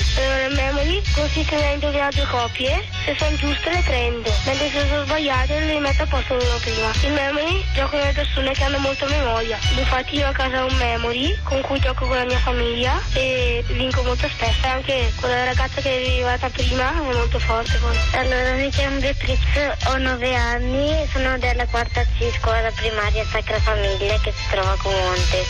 Il 0.47 0.55
memory 0.55 1.01
consiste 1.13 1.55
nell'indovinare 1.55 2.13
due 2.13 2.25
copie, 2.25 2.83
se 3.05 3.15
sono 3.17 3.35
giuste 3.37 3.69
le 3.69 3.81
prendo, 3.85 4.29
mentre 4.45 4.69
se 4.69 4.87
sono 4.87 5.05
sbagliate 5.05 5.59
le 5.59 5.79
metto 5.79 6.03
a 6.03 6.05
posto 6.07 6.33
uno 6.33 6.57
prima. 6.59 6.91
Il 7.03 7.13
memory 7.13 7.63
gioco 7.73 7.89
con 7.91 7.99
le 7.99 8.11
persone 8.11 8.51
che 8.51 8.63
hanno 8.63 8.79
molta 8.79 9.05
memoria. 9.07 9.57
Infatti 9.77 10.15
io 10.17 10.27
a 10.27 10.31
casa 10.31 10.63
ho 10.63 10.67
un 10.67 10.75
memory 10.75 11.37
con 11.43 11.61
cui 11.61 11.79
gioco 11.79 12.05
con 12.05 12.17
la 12.17 12.25
mia 12.25 12.39
famiglia 12.39 13.01
e 13.13 13.63
vinco 13.67 14.03
molto 14.03 14.27
spesso. 14.27 14.65
E 14.65 14.67
anche 14.67 15.13
quella 15.19 15.45
ragazza 15.45 15.79
che 15.79 15.89
è 15.89 15.95
arrivata 15.95 16.49
prima 16.49 16.91
è 16.91 17.13
molto 17.13 17.39
forte 17.39 17.77
poi. 17.77 17.97
Allora 18.13 18.51
mi 18.53 18.69
chiamo 18.69 18.99
Beatrice, 18.99 19.77
ho 19.87 19.97
nove 19.97 20.35
anni, 20.35 21.07
sono 21.11 21.37
della 21.37 21.65
quarta 21.67 22.03
C 22.03 22.29
scuola 22.37 22.69
primaria 22.71 23.23
Sacra 23.25 23.59
Famiglia 23.59 24.19
che 24.19 24.33
si 24.35 24.49
trova 24.49 24.71
a 24.71 24.77
Comonte. 24.77 25.45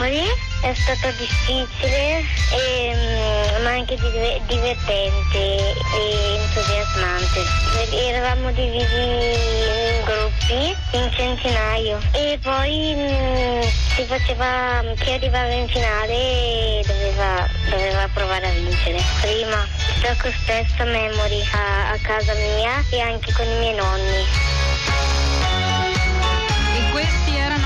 Memory 0.00 0.24
è 0.62 0.72
stato 0.72 1.14
difficile 1.18 2.24
e, 2.52 2.92
mm, 2.94 3.62
ma 3.62 3.70
anche 3.72 3.96
divertente 4.46 5.36
e 5.36 6.38
entusiasmante. 6.40 7.44
Eravamo 7.92 8.50
divisi 8.52 8.94
in 8.94 10.02
gruppi, 10.02 10.74
in 10.92 11.10
centinaio 11.12 11.98
e 12.12 12.38
poi 12.42 12.94
mh, 12.94 13.00
mm, 13.00 13.60
si 13.94 14.02
faceva 14.04 14.82
chi 14.98 15.10
arrivava 15.10 15.52
in 15.52 15.68
finale 15.68 16.82
doveva, 16.86 17.46
doveva 17.68 18.08
provare 18.14 18.46
a 18.46 18.52
vincere. 18.52 19.02
Prima 19.20 19.66
gioco 20.00 20.30
spesso 20.30 20.82
memory 20.84 21.42
a, 21.52 21.90
a 21.90 21.98
casa 22.00 22.32
mia 22.32 22.82
e 22.90 23.00
anche 23.00 23.32
con 23.34 23.44
i 23.44 23.58
miei 23.58 23.74
nonni 23.74 24.49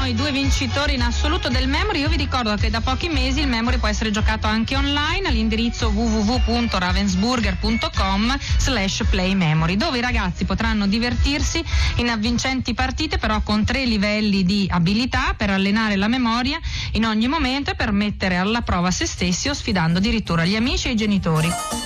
i 0.07 0.15
due 0.15 0.31
vincitori 0.33 0.95
in 0.95 1.03
assoluto 1.03 1.49
del 1.49 1.69
Memory. 1.69 2.01
Io 2.01 2.09
vi 2.09 2.17
ricordo 2.17 2.57
che 2.57 2.69
da 2.69 2.81
pochi 2.81 3.09
mesi 3.09 3.41
il 3.41 3.47
Memory 3.49 3.79
può 3.79 3.87
essere 3.89 4.11
giocato 4.11 4.47
anche 4.47 4.77
online 4.77 5.29
all'indirizzo 5.29 5.89
www.ravensburger.com 5.89 8.37
slash 8.59 9.05
playmemory 9.09 9.77
dove 9.77 9.99
i 9.99 10.01
ragazzi 10.01 10.45
potranno 10.45 10.87
divertirsi 10.87 11.65
in 11.97 12.11
avvincenti 12.11 12.75
partite 12.75 13.19
però 13.19 13.41
con 13.43 13.65
tre 13.65 13.85
livelli 13.85 14.45
di 14.45 14.69
abilità 14.71 15.35
per 15.37 15.51
allenare 15.51 15.97
la 15.97 16.09
memoria 16.09 16.59
in 16.93 17.07
ogni 17.07 17.29
momento 17.29 17.71
e 17.71 17.75
per 17.75 17.93
mettere 17.93 18.37
alla 18.37 18.63
prova 18.63 18.91
se 18.91 19.07
stessi 19.07 19.49
o 19.49 19.55
sfidando 19.55 19.99
addirittura 19.99 20.45
gli 20.45 20.57
amici 20.57 20.89
e 20.89 20.93
i 20.93 20.97
genitori. 20.97 21.84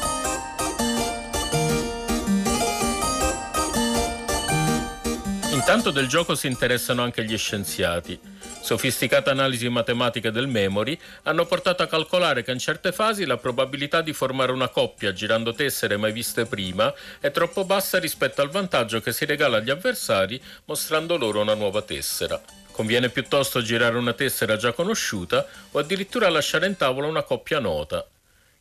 Intanto 5.68 5.90
del 5.90 6.08
gioco 6.08 6.34
si 6.34 6.46
interessano 6.46 7.02
anche 7.02 7.22
gli 7.26 7.36
scienziati. 7.36 8.18
Sofisticate 8.62 9.28
analisi 9.28 9.68
matematiche 9.68 10.30
del 10.30 10.46
memory 10.46 10.98
hanno 11.24 11.44
portato 11.44 11.82
a 11.82 11.86
calcolare 11.86 12.42
che 12.42 12.52
in 12.52 12.58
certe 12.58 12.90
fasi 12.90 13.26
la 13.26 13.36
probabilità 13.36 14.00
di 14.00 14.14
formare 14.14 14.50
una 14.52 14.68
coppia 14.68 15.12
girando 15.12 15.52
tessere 15.52 15.98
mai 15.98 16.12
viste 16.12 16.46
prima 16.46 16.90
è 17.20 17.30
troppo 17.30 17.66
bassa 17.66 17.98
rispetto 17.98 18.40
al 18.40 18.48
vantaggio 18.48 19.02
che 19.02 19.12
si 19.12 19.26
regala 19.26 19.58
agli 19.58 19.68
avversari 19.68 20.40
mostrando 20.64 21.18
loro 21.18 21.42
una 21.42 21.52
nuova 21.52 21.82
tessera. 21.82 22.40
Conviene 22.72 23.10
piuttosto 23.10 23.60
girare 23.60 23.98
una 23.98 24.14
tessera 24.14 24.56
già 24.56 24.72
conosciuta 24.72 25.46
o 25.72 25.78
addirittura 25.78 26.30
lasciare 26.30 26.66
in 26.66 26.78
tavola 26.78 27.08
una 27.08 27.24
coppia 27.24 27.58
nota. 27.58 28.08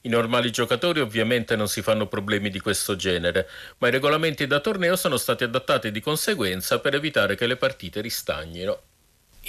I 0.02 0.10
normali 0.10 0.52
giocatori 0.52 1.00
ovviamente 1.00 1.56
non 1.56 1.68
si 1.68 1.82
fanno 1.82 2.08
problemi 2.08 2.50
di 2.50 2.60
questo 2.60 2.96
genere, 2.96 3.50
ma 3.80 3.88
i 3.88 3.92
regolamenti 3.92 4.48
da 4.48 4.60
torneo 4.60 4.96
sono 4.96 5.18
stati 5.18 5.44
adattati 5.44 5.92
di 5.92 6.00
conseguenza 6.00 6.80
per 6.80 6.96
evitare 6.96 7.36
che 7.36 7.48
le 7.48 7.58
partite 7.58 8.00
ristagnino. 8.00 8.82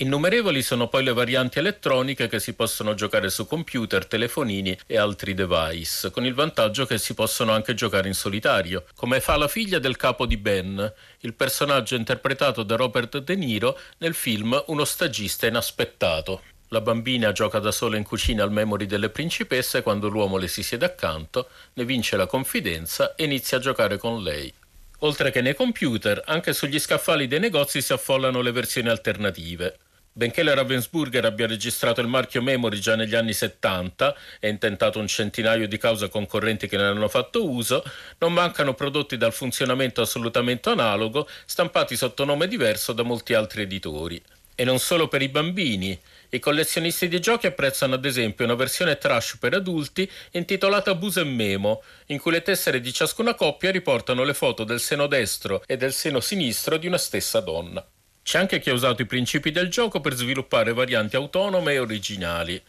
Innumerevoli 0.01 0.63
sono 0.63 0.87
poi 0.89 1.03
le 1.03 1.13
varianti 1.13 1.59
elettroniche 1.59 2.29
che 2.29 2.39
si 2.39 2.55
possono 2.55 2.95
giocare 2.95 3.31
su 3.31 3.47
computer, 3.47 4.07
telefonini 4.07 4.79
e 4.87 4.97
altri 4.97 5.35
device, 5.35 6.13
con 6.13 6.25
il 6.25 6.35
vantaggio 6.35 6.87
che 6.87 6.99
si 6.99 7.15
possono 7.15 7.51
anche 7.51 7.75
giocare 7.75 8.07
in 8.07 8.15
solitario, 8.15 8.85
come 8.95 9.21
fa 9.21 9.37
la 9.37 9.49
figlia 9.49 9.81
del 9.81 9.97
capo 9.97 10.25
di 10.25 10.37
Ben, 10.37 10.93
il 11.21 11.35
personaggio 11.35 11.97
interpretato 11.97 12.63
da 12.63 12.77
Robert 12.77 13.19
De 13.19 13.35
Niro 13.35 13.77
nel 13.99 14.15
film 14.15 14.63
Uno 14.69 14.85
stagista 14.85 15.47
inaspettato. 15.49 16.43
La 16.69 16.83
bambina 16.83 17.33
gioca 17.33 17.61
da 17.61 17.73
sola 17.73 17.97
in 17.97 18.05
cucina 18.05 18.43
al 18.43 18.53
memory 18.53 18.85
delle 18.85 19.09
principesse 19.09 19.83
quando 19.83 20.09
l'uomo 20.09 20.37
le 20.37 20.49
si 20.49 20.63
siede 20.63 20.85
accanto, 20.85 21.49
ne 21.75 21.85
vince 21.87 22.17
la 22.17 22.27
confidenza 22.27 23.15
e 23.15 23.25
inizia 23.25 23.57
a 23.57 23.61
giocare 23.61 23.97
con 23.97 24.23
lei. 24.23 24.53
Oltre 24.99 25.31
che 25.31 25.41
nei 25.41 25.55
computer, 25.55 26.23
anche 26.27 26.53
sugli 26.53 26.79
scaffali 26.79 27.27
dei 27.27 27.39
negozi 27.39 27.81
si 27.81 27.95
affollano 27.95 28.43
le 28.43 28.53
versioni 28.53 28.91
alternative. 28.91 29.79
Benché 30.13 30.43
la 30.43 30.53
Ravensburger 30.53 31.25
abbia 31.25 31.47
registrato 31.47 32.01
il 32.01 32.09
marchio 32.09 32.43
Memory 32.43 32.81
già 32.81 32.97
negli 32.97 33.15
anni 33.15 33.33
70 33.33 34.15
e 34.41 34.49
intentato 34.49 34.99
un 34.99 35.07
centinaio 35.07 35.69
di 35.69 35.79
cause 35.79 36.09
concorrenti 36.09 36.67
che 36.67 36.77
ne 36.77 36.83
hanno 36.83 37.09
fatto 37.09 37.49
uso, 37.49 37.83
non 38.19 38.33
mancano 38.33 38.75
prodotti 38.75 39.17
dal 39.17 39.33
funzionamento 39.33 40.03
assolutamente 40.03 40.69
analogo, 40.69 41.29
stampati 41.47 41.97
sotto 41.97 42.25
nome 42.25 42.49
diverso 42.49 42.93
da 42.93 43.05
molti 43.05 43.33
altri 43.33 43.63
editori. 43.63 44.21
E 44.57 44.65
non 44.65 44.81
solo 44.81 45.07
per 45.07 45.23
i 45.23 45.29
bambini. 45.29 45.97
I 46.31 46.41
collezionisti 46.41 47.09
di 47.09 47.21
giochi 47.21 47.47
apprezzano 47.47 47.95
ad 47.95 48.05
esempio 48.05 48.45
una 48.45 48.55
versione 48.55 48.99
trash 48.99 49.39
per 49.39 49.55
adulti 49.55 50.11
intitolata 50.33 50.95
Buse 50.95 51.25
Memo, 51.25 51.83
in 52.09 52.19
cui 52.19 52.33
le 52.33 52.43
tessere 52.43 52.81
di 52.81 52.93
ciascuna 52.93 53.33
coppia 53.35 53.71
riportano 53.71 54.25
le 54.25 54.35
foto 54.35 54.65
del 54.65 54.79
seno 54.79 55.07
destro 55.07 55.63
e 55.67 55.79
del 55.79 55.95
seno 55.95 56.21
sinistro 56.21 56.77
di 56.77 56.87
una 56.87 56.99
stessa 56.99 57.41
donna. 57.41 57.83
C'è 58.23 58.39
anche 58.39 58.61
chi 58.61 58.69
ha 58.69 58.75
usato 58.75 59.01
i 59.01 59.07
principi 59.07 59.51
del 59.51 59.71
gioco 59.71 60.01
per 60.01 60.13
sviluppare 60.13 60.75
varianti 60.75 61.17
autonome 61.17 61.73
e 61.73 61.79
originali. 61.79 62.63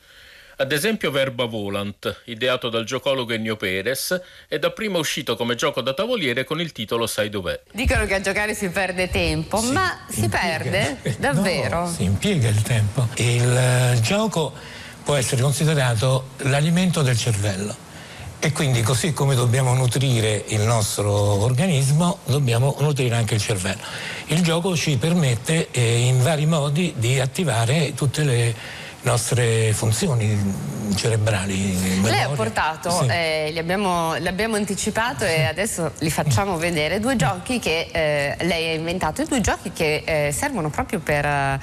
Ad 0.62 0.74
esempio 0.74 1.10
Verba 1.10 1.46
Volant, 1.46 2.24
ideato 2.26 2.68
dal 2.68 2.84
giocologo 2.84 3.32
Ennio 3.32 3.56
Perez, 3.56 4.20
è 4.46 4.60
dapprima 4.60 4.98
uscito 4.98 5.38
come 5.38 5.56
gioco 5.56 5.80
da 5.80 5.94
tavoliere 5.94 6.44
con 6.44 6.60
il 6.60 6.74
titolo 6.74 7.08
Sai 7.08 7.30
dov'è. 7.30 7.58
Dicono 7.72 8.06
che 8.06 8.16
a 8.16 8.20
giocare 8.20 8.54
si 8.54 8.68
perde 8.68 9.10
tempo, 9.10 9.62
sì, 9.62 9.72
ma 9.72 10.00
si 10.10 10.28
perde? 10.28 10.98
Davvero? 11.18 11.84
No, 11.84 11.88
si 11.88 12.04
impiega 12.04 12.50
il 12.50 12.62
tempo. 12.62 13.08
Il 13.16 13.96
uh, 13.96 14.02
gioco 14.02 14.52
può 15.02 15.16
essere 15.16 15.42
considerato 15.42 16.32
l'alimento 16.40 17.04
del 17.04 17.18
cervello 17.18 17.74
E 18.42 18.52
quindi 18.52 18.82
così 18.82 19.14
come 19.14 19.36
dobbiamo 19.36 19.74
nutrire 19.74 20.44
il 20.48 20.60
nostro 20.60 21.12
organismo, 21.42 22.20
dobbiamo 22.26 22.76
nutrire 22.80 23.16
anche 23.16 23.36
il 23.36 23.42
cervello. 23.42 23.82
Il 24.28 24.42
gioco 24.42 24.76
ci 24.76 24.98
permette 24.98 25.70
eh, 25.72 26.00
in 26.00 26.22
vari 26.22 26.46
modi 26.46 26.94
di 26.98 27.18
attivare 27.18 27.94
tutte 27.94 28.24
le 28.26 28.56
nostre 29.02 29.74
funzioni 29.74 30.78
cerebrali. 30.96 32.02
Lei 32.02 32.22
ha 32.22 32.30
portato, 32.30 32.90
sì. 32.90 33.08
eh, 33.10 33.50
li, 33.52 33.60
abbiamo, 33.60 34.16
li, 34.16 34.28
abbiamo, 34.28 34.56
anticipato 34.56 35.24
e 35.24 35.44
adesso 35.44 35.92
li 36.00 36.10
facciamo 36.10 36.58
vedere, 36.58 37.00
due 37.00 37.16
giochi 37.16 37.60
che 37.60 37.90
eh, 37.92 38.46
lei 38.46 38.70
ha 38.70 38.74
inventato, 38.74 39.24
due 39.26 39.42
giochi 39.42 39.72
che 39.72 40.04
eh, 40.06 40.32
servono 40.32 40.70
proprio 40.70 41.00
per 41.00 41.60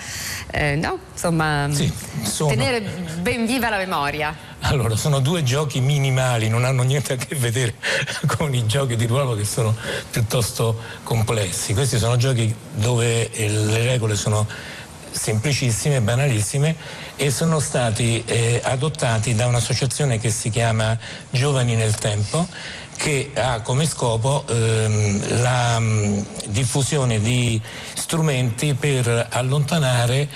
eh, 0.51 0.77
no? 0.77 0.99
Insomma, 1.13 1.69
sì, 1.71 1.93
sono... 2.23 2.51
tenere 2.51 2.81
ben 3.21 3.47
viva 3.47 3.69
la 3.69 3.79
memoria. 3.79 4.35
Allora, 4.61 4.97
sono 4.97 5.21
due 5.21 5.43
giochi 5.43 5.81
minimali, 5.81 6.49
non 6.49 6.65
hanno 6.65 6.83
niente 6.83 7.13
a 7.13 7.17
che 7.17 7.35
vedere 7.37 7.75
con 8.37 8.55
i 8.55 8.67
giochi 8.67 8.97
di 8.97 9.07
ruolo 9.07 9.35
che 9.35 9.45
sono 9.45 9.75
piuttosto 10.11 10.81
complessi. 11.03 11.75
Questi 11.75 11.99
sono 11.99 12.17
giochi 12.17 12.55
dove 12.75 13.31
le 13.35 13.85
regole 13.85 14.17
sono 14.17 14.47
semplicissime, 15.17 16.01
banalissime 16.01 16.77
e 17.17 17.31
sono 17.31 17.59
stati 17.59 18.23
eh, 18.27 18.61
adottati 18.63 19.35
da 19.35 19.47
un'associazione 19.47 20.19
che 20.19 20.31
si 20.31 20.51
chiama 20.51 20.97
Giovani 21.31 21.75
nel 21.75 21.95
Tempo 21.97 22.47
che 22.97 23.31
ha 23.35 23.61
come 23.61 23.87
scopo 23.87 24.45
ehm, 24.49 25.43
la 25.43 25.79
mh, 25.79 26.27
diffusione 26.47 27.21
di 27.21 27.61
strumenti 27.95 28.75
per 28.75 29.29
allontanare 29.31 30.29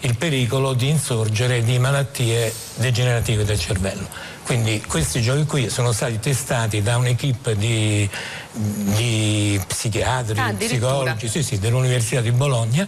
il 0.00 0.16
pericolo 0.16 0.72
di 0.72 0.88
insorgere 0.88 1.62
di 1.62 1.78
malattie 1.78 2.52
degenerative 2.76 3.44
del 3.44 3.58
cervello. 3.58 4.06
Quindi 4.44 4.82
questi 4.86 5.22
giochi 5.22 5.46
qui 5.46 5.70
sono 5.70 5.92
stati 5.92 6.18
testati 6.18 6.82
da 6.82 6.96
un'equipe 6.96 7.56
di, 7.56 8.08
di 8.52 9.60
psichiatri, 9.66 10.40
ah, 10.40 10.52
psicologi 10.52 11.28
sì, 11.28 11.42
sì, 11.44 11.58
dell'Università 11.58 12.20
di 12.20 12.32
Bologna 12.32 12.86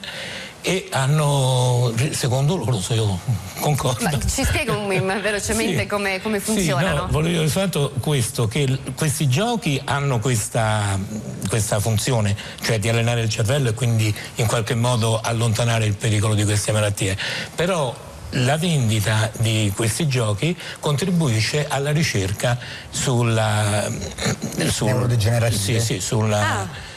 e 0.67 0.87
hanno, 0.93 1.93
secondo 2.13 2.57
loro, 2.57 2.81
se 2.81 2.95
io 2.95 3.21
concordo. 3.61 4.03
Ma 4.03 4.19
ci 4.19 4.45
spiega 4.45 4.73
un, 4.73 4.89
velocemente 5.21 5.81
sì. 5.81 5.87
come, 5.87 6.23
come, 6.23 6.41
funzionano? 6.41 6.89
Sì, 6.89 6.95
no, 7.03 7.09
volevo 7.11 7.35
dire 7.35 7.49
soltanto 7.51 7.93
questo, 8.01 8.49
che 8.49 8.79
questi 8.97 9.29
giochi 9.29 9.79
hanno 9.85 10.21
questa, 10.21 10.99
questa, 11.51 11.81
funzione, 11.81 12.35
cioè 12.63 12.79
di 12.79 12.89
allenare 12.89 13.21
il 13.21 13.29
cervello 13.29 13.69
e 13.69 13.75
quindi 13.75 14.13
in 14.37 14.47
qualche 14.47 14.75
modo 14.75 15.21
allontanare 15.21 15.85
il 15.85 15.97
pericolo 15.97 16.33
di 16.33 16.45
queste 16.45 16.73
malattie. 16.73 17.15
Però 17.55 17.95
la 18.31 18.57
vendita 18.57 19.31
di 19.41 19.71
questi 19.77 20.09
giochi 20.09 20.57
contribuisce 20.81 21.67
alla 21.69 21.93
ricerca 21.93 22.59
sulla 22.89 23.87
sul, 24.69 24.87
neurodegenerative. 24.87 25.79
Sì, 25.79 25.95
sì, 25.95 26.01
sulla 26.01 26.61
ah 26.61 26.93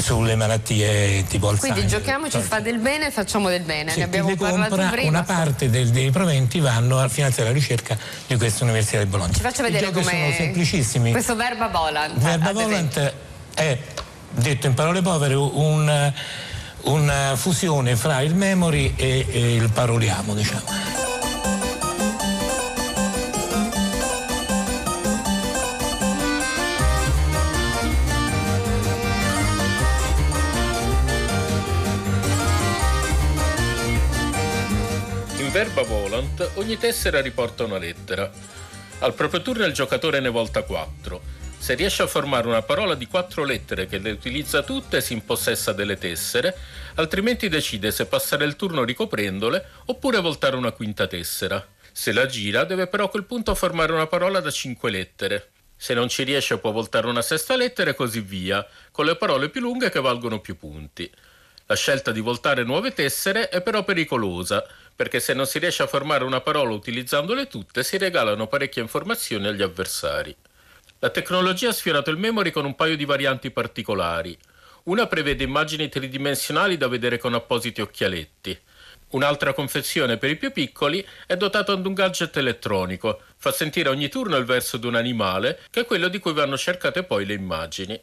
sulle 0.00 0.34
malattie 0.34 1.24
tipo 1.28 1.48
Alzheimer. 1.48 1.78
Quindi 1.78 1.96
giochiamo, 1.96 2.28
ci 2.28 2.40
fa 2.40 2.60
del 2.60 2.78
bene 2.78 3.06
e 3.06 3.10
facciamo 3.10 3.48
del 3.48 3.62
bene. 3.62 3.92
Sì, 3.92 3.98
ne 3.98 4.04
abbiamo 4.04 4.34
parlato 4.36 4.76
prima. 4.90 5.08
Una 5.08 5.22
parte 5.22 5.70
del, 5.70 5.90
dei 5.90 6.10
proventi 6.10 6.60
vanno 6.60 6.98
a 6.98 7.08
finanziare 7.08 7.50
la 7.50 7.54
ricerca 7.54 7.96
di 8.26 8.36
questa 8.36 8.64
Università 8.64 8.98
di 8.98 9.06
Bologna. 9.06 9.32
Ci 9.32 9.40
faccio 9.40 9.62
vedere 9.62 9.90
come 9.90 10.04
sono 10.04 10.32
semplicissimi. 10.36 11.10
Questo 11.12 11.36
verba 11.36 11.68
volant. 11.68 12.18
Verba 12.18 12.52
volant 12.52 13.12
è, 13.54 13.78
detto 14.30 14.66
in 14.66 14.74
parole 14.74 15.02
povere, 15.02 15.34
un, 15.34 16.12
una 16.82 17.36
fusione 17.36 17.96
fra 17.96 18.20
il 18.20 18.34
memory 18.34 18.94
e, 18.96 19.26
e 19.28 19.54
il 19.54 19.70
paroliamo, 19.70 20.34
diciamo. 20.34 21.07
Verba 35.58 35.82
volant 35.82 36.52
ogni 36.54 36.78
tessera 36.78 37.20
riporta 37.20 37.64
una 37.64 37.78
lettera. 37.78 38.30
Al 39.00 39.12
proprio 39.12 39.42
turno 39.42 39.64
il 39.64 39.72
giocatore 39.72 40.20
ne 40.20 40.28
volta 40.28 40.62
4. 40.62 41.20
Se 41.58 41.74
riesce 41.74 42.04
a 42.04 42.06
formare 42.06 42.46
una 42.46 42.62
parola 42.62 42.94
di 42.94 43.08
quattro 43.08 43.42
lettere 43.42 43.88
che 43.88 43.98
le 43.98 44.12
utilizza 44.12 44.62
tutte 44.62 45.00
si 45.00 45.14
impossessa 45.14 45.72
delle 45.72 45.98
tessere, 45.98 46.56
altrimenti 46.94 47.48
decide 47.48 47.90
se 47.90 48.06
passare 48.06 48.44
il 48.44 48.54
turno 48.54 48.84
ricoprendole 48.84 49.64
oppure 49.86 50.20
voltare 50.20 50.54
una 50.54 50.70
quinta 50.70 51.08
tessera. 51.08 51.66
Se 51.90 52.12
la 52.12 52.26
gira 52.26 52.62
deve 52.62 52.86
però 52.86 53.06
a 53.06 53.10
quel 53.10 53.24
punto 53.24 53.52
formare 53.56 53.90
una 53.90 54.06
parola 54.06 54.38
da 54.38 54.52
cinque 54.52 54.92
lettere. 54.92 55.50
Se 55.76 55.92
non 55.92 56.08
ci 56.08 56.22
riesce 56.22 56.58
può 56.58 56.70
voltare 56.70 57.08
una 57.08 57.22
sesta 57.22 57.56
lettera 57.56 57.90
e 57.90 57.94
così 57.96 58.20
via, 58.20 58.64
con 58.92 59.06
le 59.06 59.16
parole 59.16 59.48
più 59.48 59.60
lunghe 59.62 59.90
che 59.90 60.00
valgono 60.00 60.38
più 60.38 60.56
punti. 60.56 61.10
La 61.70 61.76
scelta 61.76 62.12
di 62.12 62.20
voltare 62.20 62.64
nuove 62.64 62.94
tessere 62.94 63.50
è 63.50 63.60
però 63.60 63.84
pericolosa, 63.84 64.66
perché 64.96 65.20
se 65.20 65.34
non 65.34 65.44
si 65.44 65.58
riesce 65.58 65.82
a 65.82 65.86
formare 65.86 66.24
una 66.24 66.40
parola 66.40 66.72
utilizzandole 66.72 67.46
tutte 67.46 67.84
si 67.84 67.98
regalano 67.98 68.46
parecchie 68.46 68.80
informazioni 68.80 69.48
agli 69.48 69.60
avversari. 69.60 70.34
La 71.00 71.10
tecnologia 71.10 71.68
ha 71.68 71.72
sfiorato 71.72 72.08
il 72.08 72.16
memory 72.16 72.52
con 72.52 72.64
un 72.64 72.74
paio 72.74 72.96
di 72.96 73.04
varianti 73.04 73.50
particolari. 73.50 74.34
Una 74.84 75.08
prevede 75.08 75.44
immagini 75.44 75.90
tridimensionali 75.90 76.78
da 76.78 76.88
vedere 76.88 77.18
con 77.18 77.34
appositi 77.34 77.82
occhialetti. 77.82 78.58
Un'altra 79.08 79.52
confezione 79.52 80.16
per 80.16 80.30
i 80.30 80.36
più 80.36 80.50
piccoli 80.52 81.06
è 81.26 81.36
dotata 81.36 81.74
di 81.74 81.86
un 81.86 81.92
gadget 81.92 82.34
elettronico, 82.38 83.20
fa 83.36 83.52
sentire 83.52 83.90
ogni 83.90 84.08
turno 84.08 84.38
il 84.38 84.46
verso 84.46 84.78
di 84.78 84.86
un 84.86 84.94
animale, 84.94 85.60
che 85.68 85.80
è 85.80 85.84
quello 85.84 86.08
di 86.08 86.18
cui 86.18 86.32
vanno 86.32 86.56
cercate 86.56 87.02
poi 87.02 87.26
le 87.26 87.34
immagini. 87.34 88.00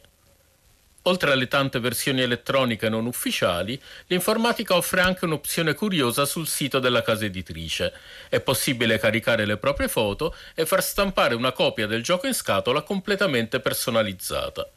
Oltre 1.08 1.30
alle 1.30 1.46
tante 1.46 1.78
versioni 1.78 2.20
elettroniche 2.20 2.88
non 2.88 3.06
ufficiali, 3.06 3.80
l'informatica 4.08 4.74
offre 4.74 5.00
anche 5.00 5.24
un'opzione 5.24 5.74
curiosa 5.74 6.24
sul 6.24 6.48
sito 6.48 6.80
della 6.80 7.02
casa 7.02 7.24
editrice. 7.24 7.92
È 8.28 8.40
possibile 8.40 8.98
caricare 8.98 9.46
le 9.46 9.56
proprie 9.56 9.86
foto 9.86 10.34
e 10.54 10.66
far 10.66 10.82
stampare 10.82 11.36
una 11.36 11.52
copia 11.52 11.86
del 11.86 12.02
gioco 12.02 12.26
in 12.26 12.34
scatola 12.34 12.82
completamente 12.82 13.60
personalizzata. 13.60 14.68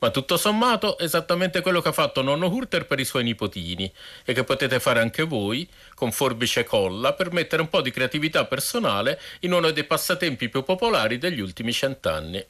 Ma 0.00 0.10
tutto 0.10 0.36
sommato 0.36 0.96
esattamente 0.98 1.60
quello 1.60 1.82
che 1.82 1.88
ha 1.88 1.92
fatto 1.92 2.22
nonno 2.22 2.46
Hurter 2.46 2.86
per 2.86 3.00
i 3.00 3.04
suoi 3.04 3.24
nipotini 3.24 3.92
e 4.24 4.32
che 4.32 4.44
potete 4.44 4.78
fare 4.80 5.00
anche 5.00 5.24
voi 5.24 5.68
con 5.94 6.12
forbice 6.12 6.60
e 6.60 6.64
colla 6.64 7.12
per 7.12 7.32
mettere 7.32 7.60
un 7.60 7.68
po' 7.68 7.82
di 7.82 7.90
creatività 7.90 8.44
personale 8.46 9.20
in 9.40 9.52
uno 9.52 9.70
dei 9.70 9.84
passatempi 9.84 10.48
più 10.48 10.62
popolari 10.62 11.18
degli 11.18 11.40
ultimi 11.40 11.72
cent'anni. 11.72 12.42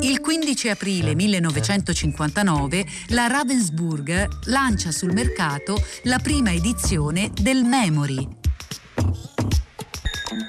Il 0.00 0.20
15 0.20 0.68
aprile 0.68 1.14
1959 1.14 2.86
la 3.08 3.26
Ravensburger 3.28 4.28
lancia 4.44 4.90
sul 4.90 5.12
mercato 5.12 5.82
la 6.02 6.18
prima 6.18 6.52
edizione 6.52 7.30
del 7.32 7.64
Memory. 7.64 8.28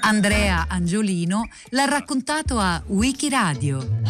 Andrea 0.02 0.66
Angiolino 0.68 1.48
l'ha 1.70 1.86
raccontato 1.86 2.58
a 2.58 2.82
Wikiradio. 2.86 4.00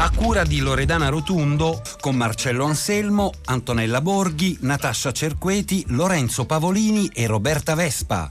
A 0.00 0.10
cura 0.10 0.44
di 0.44 0.58
Loredana 0.58 1.08
Rotundo, 1.08 1.82
con 2.00 2.14
Marcello 2.14 2.64
Anselmo, 2.64 3.32
Antonella 3.46 4.00
Borghi, 4.00 4.58
Natascia 4.60 5.12
Cerqueti, 5.12 5.84
Lorenzo 5.88 6.46
Pavolini 6.46 7.10
e 7.12 7.26
Roberta 7.26 7.74
Vespa. 7.74 8.30